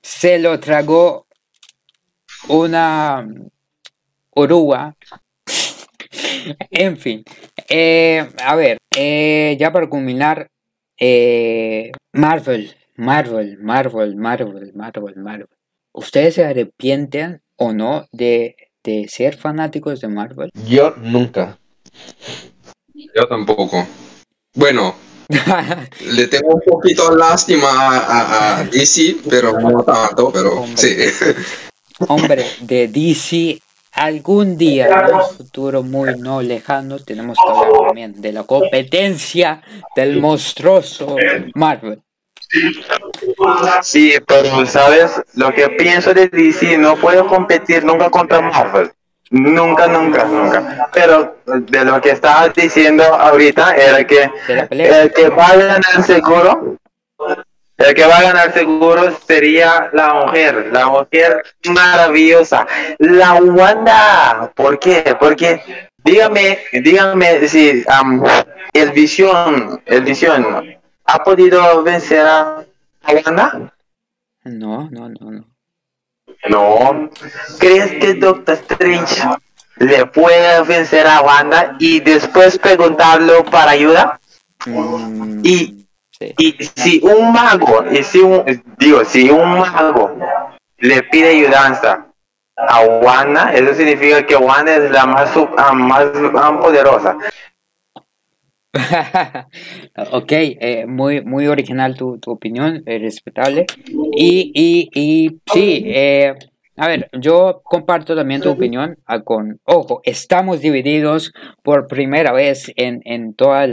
[0.00, 1.26] Se lo tragó
[2.48, 3.26] una
[4.30, 4.96] oruga.
[6.70, 7.24] en fin.
[7.68, 10.48] Eh, a ver, eh, ya para culminar,
[10.98, 15.48] eh, Marvel, Marvel, Marvel, Marvel, Marvel, Marvel.
[15.92, 20.50] ¿Ustedes se arrepienten o no de, de ser fanáticos de Marvel?
[20.66, 21.58] Yo nunca.
[22.94, 23.86] Yo tampoco.
[24.54, 24.94] Bueno,
[26.10, 30.96] le tengo un poquito lástima a, a, DC, pero no tanto, pero sí.
[32.08, 33.60] Hombre, de DC
[33.98, 39.62] algún día en un futuro muy no lejano tenemos que hablar también de la competencia
[39.96, 41.16] del monstruoso
[41.54, 42.00] Marvel.
[43.82, 48.90] Sí, pero sabes, lo que pienso de DC, no puedo competir nunca contra Marvel.
[49.30, 50.88] Nunca, nunca, nunca.
[50.94, 54.30] Pero de lo que estabas diciendo ahorita era que
[54.70, 56.78] el que va a ganar seguro,
[57.78, 62.66] el que va a ganar seguro sería la mujer, la mujer maravillosa,
[62.98, 64.52] la Wanda.
[64.54, 65.16] ¿Por qué?
[65.18, 65.62] Porque
[66.04, 68.22] dígame, dígame si am,
[68.72, 70.64] el visión, el visión
[71.04, 72.64] ha podido vencer a
[73.02, 73.72] a Wanda.
[74.44, 75.44] No, no, no, no.
[76.48, 77.10] No.
[77.58, 79.22] ¿Crees que Doctor Strange
[79.76, 84.20] le puede vencer a Wanda y después preguntarlo para ayuda?
[84.66, 85.86] Mm, Y,
[86.18, 86.34] sí.
[86.38, 88.44] y si un mago, y si un,
[88.78, 90.16] digo, si un mago
[90.78, 92.06] le pide ayudanza
[92.56, 96.06] a Wanda, eso significa que Wanda es la más, sub- más,
[96.36, 97.16] ah, poderosa.
[100.12, 103.66] ok, eh, muy, muy original tu, tu opinión, eh, respetable.
[104.14, 106.34] Y, y, y sí, eh,
[106.76, 112.70] a ver, yo comparto también tu opinión ah, con, ojo, estamos divididos por primera vez
[112.76, 113.68] en, en todos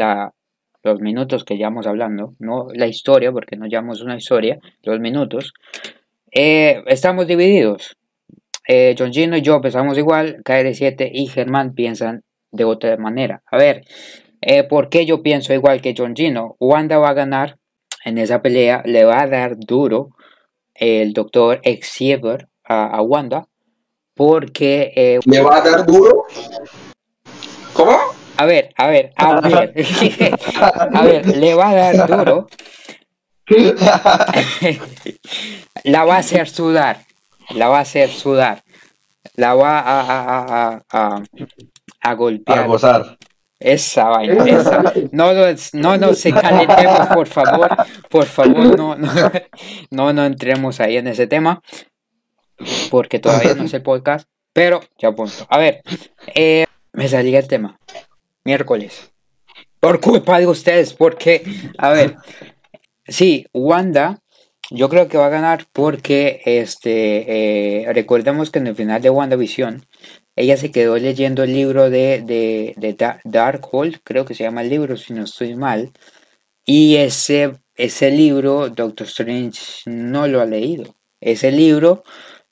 [0.86, 5.52] los minutos que llevamos hablando, no la historia, porque no llevamos una historia, los minutos.
[6.32, 7.98] Eh, estamos divididos.
[8.68, 13.42] Eh, John Gino y yo pensamos igual, KR7 y Germán piensan de otra manera.
[13.52, 13.82] A ver,
[14.42, 16.56] eh, ¿por qué yo pienso igual que John Gino?
[16.60, 17.58] Wanda va a ganar
[18.06, 20.10] en esa pelea, le va a dar duro
[20.76, 23.48] el doctor Xavier a, a Wanda,
[24.14, 26.26] porque, eh, ¿Me va a dar duro?
[27.74, 28.15] ¿Cómo?
[28.38, 29.74] A ver, a ver, a ver,
[30.94, 32.48] a ver, le va a dar duro,
[35.84, 36.98] la va a hacer sudar,
[37.52, 38.64] la va a hacer sudar,
[39.36, 41.24] la va a, a, a, a, a-
[42.02, 42.68] a A golpear.
[42.68, 43.18] gozar.
[43.60, 44.94] Esa vaina, esa.
[45.12, 47.76] No, nos- no nos calentemos, por favor.
[48.10, 49.12] Por favor, no, no,
[49.92, 51.62] no, no entremos ahí en ese tema.
[52.92, 54.28] Porque todavía no es el podcast.
[54.54, 55.48] Pero ya punto.
[55.50, 55.82] A ver,
[56.36, 57.78] eh, me salía el tema.
[58.46, 59.12] Miércoles.
[59.80, 61.44] Por culpa de ustedes, porque,
[61.78, 62.16] a ver,
[63.08, 64.20] sí, Wanda,
[64.72, 69.10] yo creo que va a ganar porque, este, eh, recordemos que en el final de
[69.10, 69.86] WandaVision,
[70.36, 74.62] ella se quedó leyendo el libro de, de, de Da- Darkhold, creo que se llama
[74.62, 75.92] el libro, si no estoy mal,
[76.66, 80.96] y ese, ese libro Doctor Strange no lo ha leído.
[81.22, 82.04] Ese libro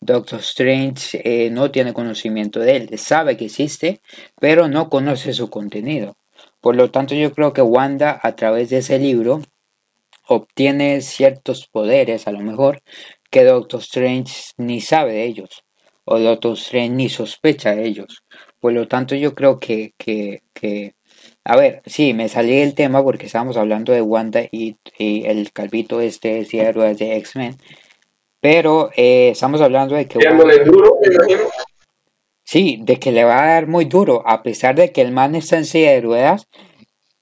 [0.06, 4.02] Doctor Strange eh, no tiene conocimiento de él, sabe que existe,
[4.40, 6.18] pero no conoce su contenido.
[6.62, 9.42] Por lo tanto, yo creo que Wanda a través de ese libro
[10.28, 12.82] obtiene ciertos poderes, a lo mejor,
[13.30, 15.64] que Doctor Strange ni sabe de ellos,
[16.06, 18.24] o Doctor Strange ni sospecha de ellos.
[18.60, 20.96] Por lo tanto, yo creo que, que, que
[21.46, 26.00] a ver, sí, me salí del tema porque estábamos hablando de Wanda y, el calvito
[26.00, 27.58] este es de héroes de X-Men,
[28.44, 31.50] pero eh, estamos hablando de que Dándole duro, me imagino.
[32.44, 35.34] Sí, de que le va a dar muy duro, a pesar de que el man
[35.34, 36.50] está en silla de ruedas,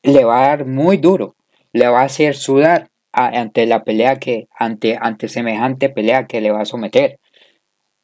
[0.02, 1.36] le va a dar muy duro,
[1.74, 6.42] le va a hacer sudar a- ante la pelea que, ante, ante semejante pelea que
[6.42, 7.20] le va a someter.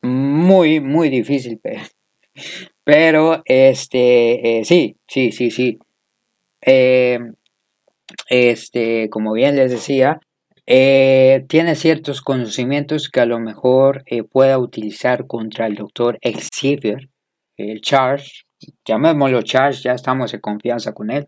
[0.04, 1.82] Muy, muy difícil, pe-
[2.84, 5.80] pero este, eh, sí, sí, sí, sí.
[6.62, 7.18] Eh,
[8.30, 10.20] este, como bien les decía,
[10.70, 17.10] eh, tiene ciertos conocimientos que a lo mejor eh, pueda utilizar contra el doctor Xavier,
[17.56, 18.44] el Charge,
[18.86, 21.28] llamémoslo Charge, ya estamos en confianza con él.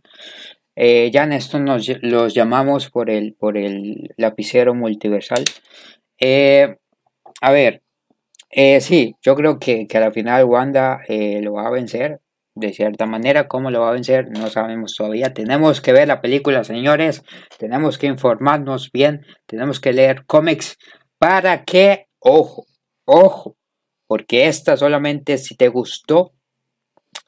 [0.76, 5.46] Eh, ya en esto nos los llamamos por el, por el lapicero multiversal.
[7.42, 7.82] A ver,
[8.82, 12.20] sí, yo creo que, que a la final Wanda lo va a vencer.
[12.60, 14.30] De cierta manera, ¿cómo lo va a vencer?
[14.32, 15.34] No sabemos todavía.
[15.34, 17.24] Tenemos que ver la película, señores.
[17.57, 19.26] Tenemos que informarnos bien.
[19.45, 20.78] Tenemos que leer cómics
[21.18, 22.66] para que, ojo,
[23.05, 23.55] ojo,
[24.07, 26.34] porque esta solamente si te gustó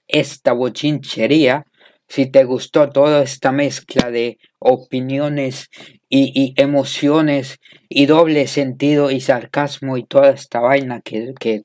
[0.05, 1.65] esta bochinchería,
[2.09, 5.69] si te gustó toda esta mezcla de opiniones
[6.09, 7.57] y, emociones
[7.88, 11.63] y doble sentido y sarcasmo y toda esta vaina que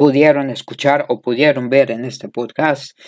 [0.00, 2.98] pudieron escuchar o pudieron ver en este podcast,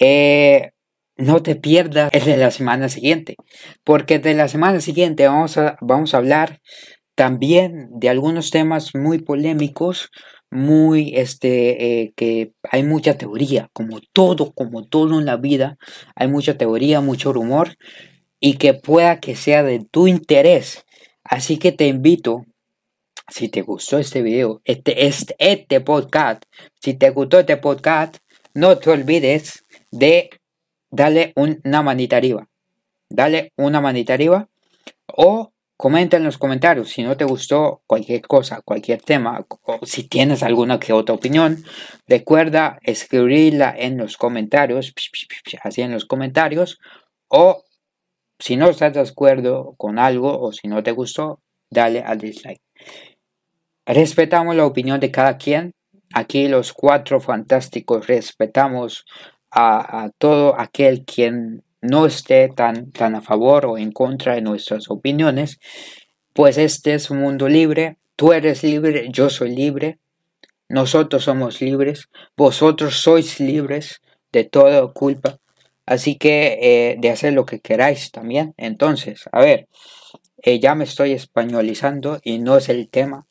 [0.00, 0.70] eh,
[1.18, 3.36] no te pierdas el de la semana siguiente,
[3.84, 6.62] porque de la semana siguiente vamos a, vamos a hablar
[7.14, 10.08] también de algunos temas muy polémicos,
[10.50, 15.76] muy, este, eh, que hay mucha teoría, como todo, como todo en la vida,
[16.16, 17.76] hay mucha teoría, mucho rumor,
[18.40, 20.86] y que pueda que sea de tu interés.
[21.24, 22.46] Así que te invito,
[23.28, 26.44] si te gustó este video, este, este, este podcast,
[26.80, 28.16] si te gustó este podcast,
[28.54, 30.30] no te olvides de
[30.90, 32.48] darle una manita arriba.
[33.08, 34.48] Dale una manita arriba
[35.06, 35.52] o
[35.82, 40.44] Comenta en los comentarios si no te gustó cualquier cosa, cualquier tema, o si tienes
[40.44, 41.64] alguna que otra opinión.
[42.06, 44.94] Recuerda escribirla en los comentarios,
[45.64, 46.78] así en los comentarios,
[47.26, 47.64] o
[48.38, 52.62] si no estás de acuerdo con algo o si no te gustó, dale al dislike.
[53.86, 55.72] Respetamos la opinión de cada quien.
[56.14, 59.04] Aquí los cuatro fantásticos respetamos
[59.50, 64.88] a, todo aquel quien no esté tan, tan a favor o en contra de nuestras
[64.88, 65.58] opiniones,
[66.32, 69.98] pues este es un mundo libre, tú eres libre, yo soy libre,
[70.68, 74.00] nosotros somos libres, vosotros sois libres
[74.32, 75.38] de toda culpa,
[75.84, 78.54] así que eh, de hacer lo que queráis también.
[78.56, 79.68] Entonces, a ver,
[80.42, 83.26] eh, ya me estoy españolizando y no es el tema,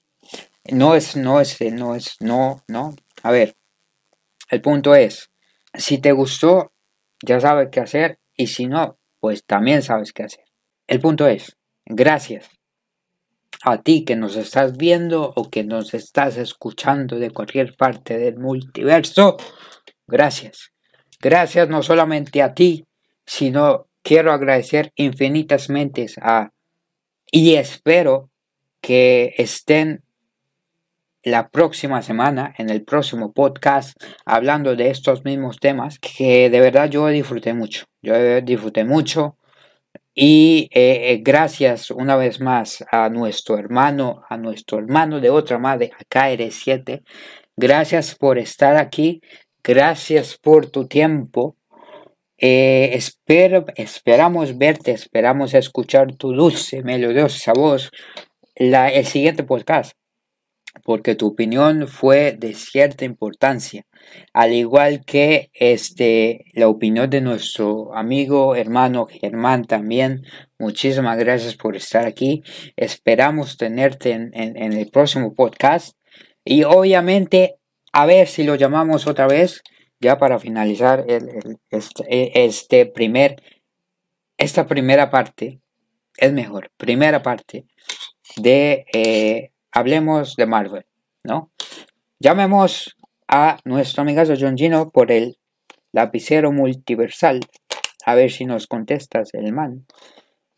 [0.66, 3.55] no es, no es, no es, no, no, a ver,
[4.49, 5.32] el punto es,
[5.74, 6.74] si te gustó,
[7.24, 10.45] ya sabes qué hacer y si no, pues también sabes qué hacer.
[10.88, 12.49] El punto es, gracias
[13.64, 18.38] a ti que nos estás viendo o que nos estás escuchando de cualquier parte del
[18.38, 19.38] multiverso.
[20.07, 20.72] Gracias.
[21.20, 22.86] Gracias no solamente a ti,
[23.26, 26.49] sino quiero agradecer infinitasmente a
[27.32, 28.30] y espero
[28.82, 30.03] que estén
[31.24, 33.95] la próxima semana, en el próximo podcast,
[34.26, 37.86] hablando de estos mismos temas, que de verdad yo disfruté mucho.
[38.01, 39.38] Yo disfruté mucho.
[40.13, 45.57] Y eh, eh, gracias una vez más a nuestro hermano, a nuestro hermano de otra
[45.57, 47.03] madre, a KR7.
[47.55, 49.22] Gracias por estar aquí.
[49.63, 51.55] Gracias por tu tiempo.
[52.38, 52.99] Eh,
[53.76, 57.91] esperamos verte, esperamos escuchar tu dulce, melodiosa voz
[58.55, 59.93] la, el siguiente podcast
[60.84, 63.86] porque tu opinión fue de cierta importancia,
[64.34, 70.24] al igual que este, la opinión de nuestro amigo hermano Germán también.
[70.57, 72.43] Muchísimas gracias por estar aquí.
[72.76, 75.97] Esperamos tenerte en, el próximo podcast
[76.43, 77.55] y obviamente
[77.93, 79.61] a ver si lo llamamos otra vez
[79.99, 81.05] ya para finalizar
[81.69, 83.41] este, e, este primer,
[84.38, 85.59] esta primera parte,
[86.17, 87.65] es mejor, primera parte
[88.38, 88.86] de...
[88.93, 90.86] Eh, hablemos de Marvel,
[91.24, 91.51] ¿no?
[92.19, 92.97] Llamemos
[93.28, 95.38] a nuestro amigazo John Gino por el
[95.91, 97.41] lapicero multiversal.
[98.05, 99.86] A ver si nos contestas el man.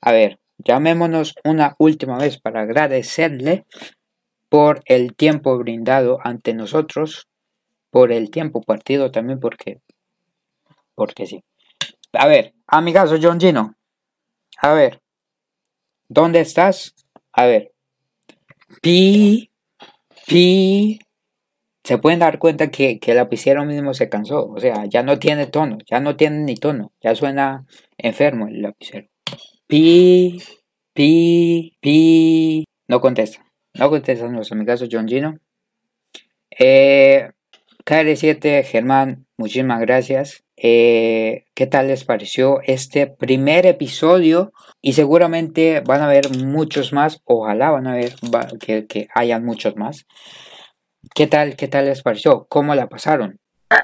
[0.01, 3.65] A ver, llamémonos una última vez para agradecerle
[4.49, 7.27] por el tiempo brindado ante nosotros,
[7.89, 9.81] por el tiempo partido también porque,
[10.95, 11.43] porque sí.
[12.13, 13.75] A ver, amigazo John Gino,
[14.61, 15.01] a ver,
[16.07, 16.95] ¿dónde estás?
[17.31, 17.72] A ver,
[18.81, 19.51] Pi,
[20.27, 20.99] pi.
[21.83, 24.47] Se pueden dar cuenta que, que el lapicero mismo se cansó.
[24.49, 25.77] O sea, ya no tiene tono.
[25.89, 26.93] Ya no tiene ni tono.
[27.01, 27.65] Ya suena
[27.97, 29.07] enfermo el lapicero.
[29.67, 30.41] Pi,
[30.93, 32.65] pi, pi.
[32.87, 33.45] No contesta.
[33.73, 35.37] No contesta nuestro amigazo John Gino.
[36.59, 37.31] Eh,
[37.85, 40.42] KR7, Germán, muchísimas gracias.
[40.55, 44.53] Eh, ¿Qué tal les pareció este primer episodio?
[44.81, 47.21] Y seguramente van a haber muchos más.
[47.25, 48.15] Ojalá van a ver
[48.59, 50.05] que, que hayan muchos más.
[51.13, 52.45] ¿Qué tal, ¿Qué tal les pareció?
[52.49, 53.39] ¿Cómo la pasaron?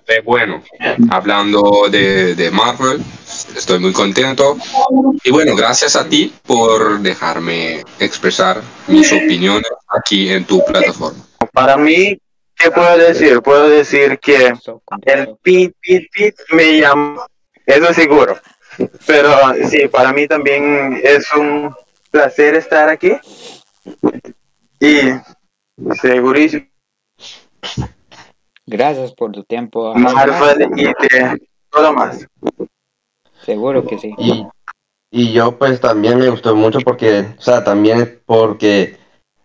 [0.07, 0.61] Eh, bueno,
[1.09, 3.01] hablando de, de, Marvel,
[3.55, 4.57] estoy muy contento.
[5.24, 11.23] Y bueno, gracias a ti por dejarme expresar mis opiniones aquí en tu plataforma.
[11.53, 12.18] Para mí,
[12.60, 13.41] ¿Qué puedo decir?
[13.41, 14.53] Puedo decir que
[15.06, 17.26] el pit, pit, pit me llama,
[17.65, 18.38] eso seguro.
[19.07, 19.31] Pero
[19.69, 21.73] sí, para mí también es un
[22.11, 23.14] placer estar aquí.
[24.81, 24.99] Y
[26.02, 26.65] segurísimo.
[28.65, 29.95] Gracias por tu tiempo.
[29.95, 31.41] Marvel y de
[31.72, 32.27] todo más.
[33.45, 34.14] Seguro que sí.
[34.18, 34.45] Y,
[35.11, 38.98] y yo pues también me gustó mucho porque, o sea, también porque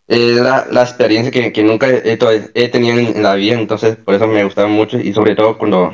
[0.07, 4.15] es la, la experiencia que, que nunca he, he, tenido en, la vida, entonces por
[4.15, 5.93] eso me gustaba mucho y sobre todo cuando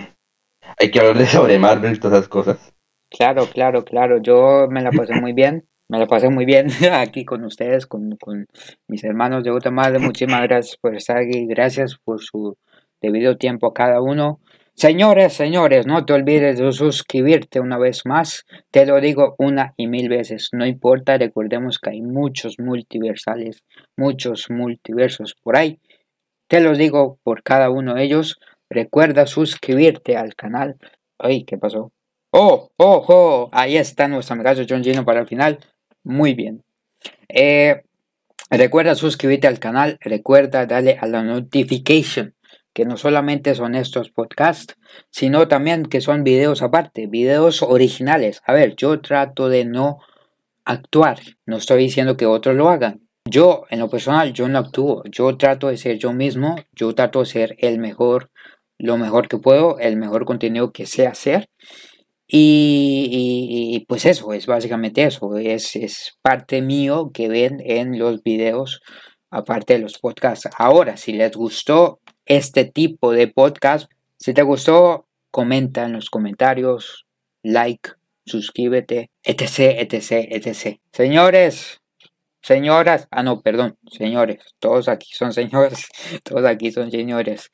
[0.79, 2.73] hay que hablar de sobre Marvel y todas esas cosas.
[3.11, 7.25] Claro, claro, claro, yo me la pasé muy bien, me la pasé muy bien aquí
[7.25, 8.47] con ustedes, con, con
[8.89, 12.57] mis hermanos de madre, muchísimas gracias por estar aquí, gracias por su
[13.01, 14.41] debido tiempo a cada uno.
[14.81, 18.47] Señores, señores, no te olvides de suscribirte una vez más.
[18.71, 20.49] Te lo digo una y mil veces.
[20.53, 23.63] No importa, recordemos que hay muchos multiversales,
[23.99, 25.79] muchos multiversos por ahí.
[26.49, 28.41] Te lo digo por cada uno de ellos.
[28.71, 30.79] Recuerda suscribirte al canal.
[31.19, 31.93] Ay, ¿qué pasó?
[32.31, 33.51] Oh, oh, oh.
[33.53, 35.59] Ahí está nuestro amigazo John Gino para el final.
[36.05, 36.65] Muy bien.
[37.29, 37.83] Eh,
[38.49, 39.99] recuerda suscribirte al canal.
[40.01, 42.35] Recuerda darle a la notification
[42.73, 44.77] que no solamente son estos podcasts,
[45.11, 48.43] sino también que son videos aparte, videos originales.
[48.47, 49.99] A ver, yo trato de no
[50.65, 51.19] actuar.
[51.47, 53.01] No estoy diciendo que otros lo hagan.
[53.29, 55.03] Yo, en lo personal, yo no actúo.
[55.11, 56.57] Yo trato de ser yo mismo.
[56.73, 58.31] Yo trato de ser el mejor,
[58.79, 61.49] lo mejor que puedo, el mejor contenido que sé hacer.
[62.33, 65.37] Y, pues eso, es básicamente eso.
[65.37, 68.81] Es, es parte mío que ven en los videos,
[69.31, 70.49] aparte de los podcasts.
[70.57, 77.07] Ahora, si les gustó este tipo de podcast, si te gustó, comenta en los comentarios,
[77.43, 77.91] like,
[78.27, 80.79] suscríbete, etc, etc, etc.
[80.93, 81.81] Señores,
[82.43, 85.89] señoras, ah no, perdón, señores, todos aquí son señores,
[86.25, 87.51] todos aquí son señores.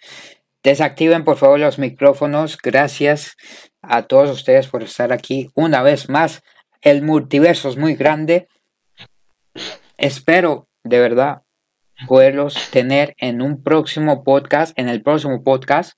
[0.66, 2.58] Desactiven por favor los micrófonos.
[2.60, 3.36] Gracias
[3.82, 6.42] a todos ustedes por estar aquí una vez más.
[6.80, 8.48] El multiverso es muy grande.
[9.96, 11.42] Espero de verdad
[12.06, 15.92] poderlos tener en un próximo podcast, en el próximo podcast,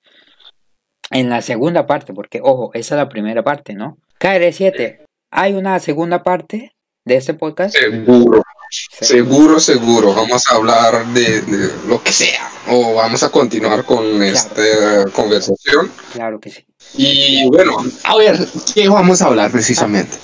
[1.11, 3.99] en la segunda parte, porque ojo, esa es la primera parte, ¿no?
[4.20, 6.73] KR7, ¿hay una segunda parte
[7.05, 7.75] de este podcast?
[7.77, 10.15] Seguro, seguro, seguro.
[10.15, 11.43] Vamos a hablar de,
[11.87, 15.91] lo que sea o vamos a continuar con esta conversación.
[16.12, 16.66] Claro que sí.
[16.95, 18.37] Y bueno, a ver,
[18.75, 20.19] ¿qué vamos a hablar precisamente?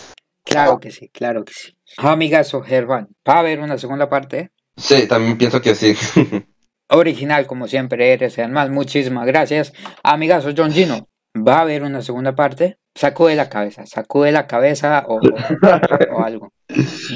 [0.45, 1.75] Claro que sí, claro que sí.
[1.97, 4.51] Amigazo Gerván, ¿va a haber una segunda parte?
[4.77, 5.95] Sí, también pienso que sí.
[6.89, 9.73] Original, como siempre eres, además, muchísimas gracias.
[10.03, 12.79] Amigazo John Gino, ¿va a haber una segunda parte?
[12.95, 16.53] Sacude la cabeza, sacude la cabeza o, o algo.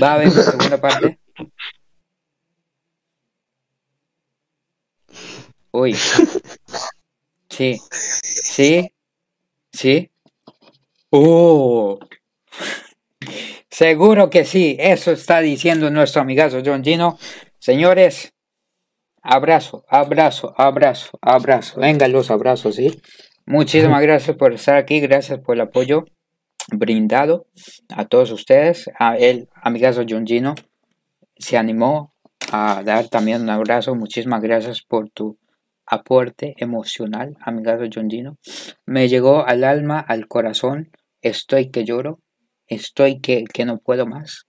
[0.03, 1.19] ¿Va a haber una segunda parte?
[5.71, 5.95] Uy.
[7.49, 7.79] Sí.
[7.91, 8.93] Sí.
[9.73, 10.11] Sí.
[11.11, 11.99] Uh.
[13.71, 14.77] Seguro que sí.
[14.79, 17.19] Eso está diciendo nuestro amigazo John Gino.
[17.61, 18.35] Señores,
[19.23, 21.81] abrazo, abrazo, abrazo, abrazo.
[21.81, 23.01] Vengan los abrazos, ¿sí?
[23.47, 25.01] Muchísimas gracias por estar aquí.
[25.01, 26.05] Gracias por el apoyo
[26.71, 27.47] brindado
[27.89, 28.91] a todos ustedes.
[28.99, 30.55] A él, amigazo John Gino,
[31.37, 32.15] se animó
[32.53, 33.95] a dar también un abrazo.
[33.95, 35.37] Muchísimas gracias por tu
[35.85, 38.39] aporte emocional, amigazo John Gino.
[38.87, 40.91] Me llegó al alma, al corazón.
[41.23, 42.21] Estoy que lloro.
[42.69, 44.48] Estoy que, que no puedo más.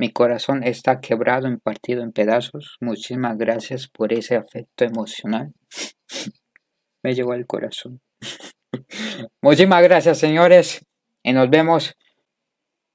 [0.00, 2.76] Mi corazón está quebrado, en partido en pedazos.
[2.80, 5.52] Muchísimas gracias por ese afecto emocional.
[7.02, 8.00] Me llegó al corazón.
[9.42, 10.84] Muchísimas gracias, señores.
[11.24, 11.96] Y nos vemos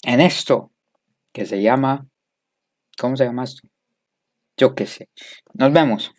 [0.04, 0.72] en esto
[1.34, 2.08] que se llama.
[2.98, 3.68] ¿Cómo se llama esto?
[4.56, 5.10] Yo qué sé.
[5.56, 6.14] Nos vemos.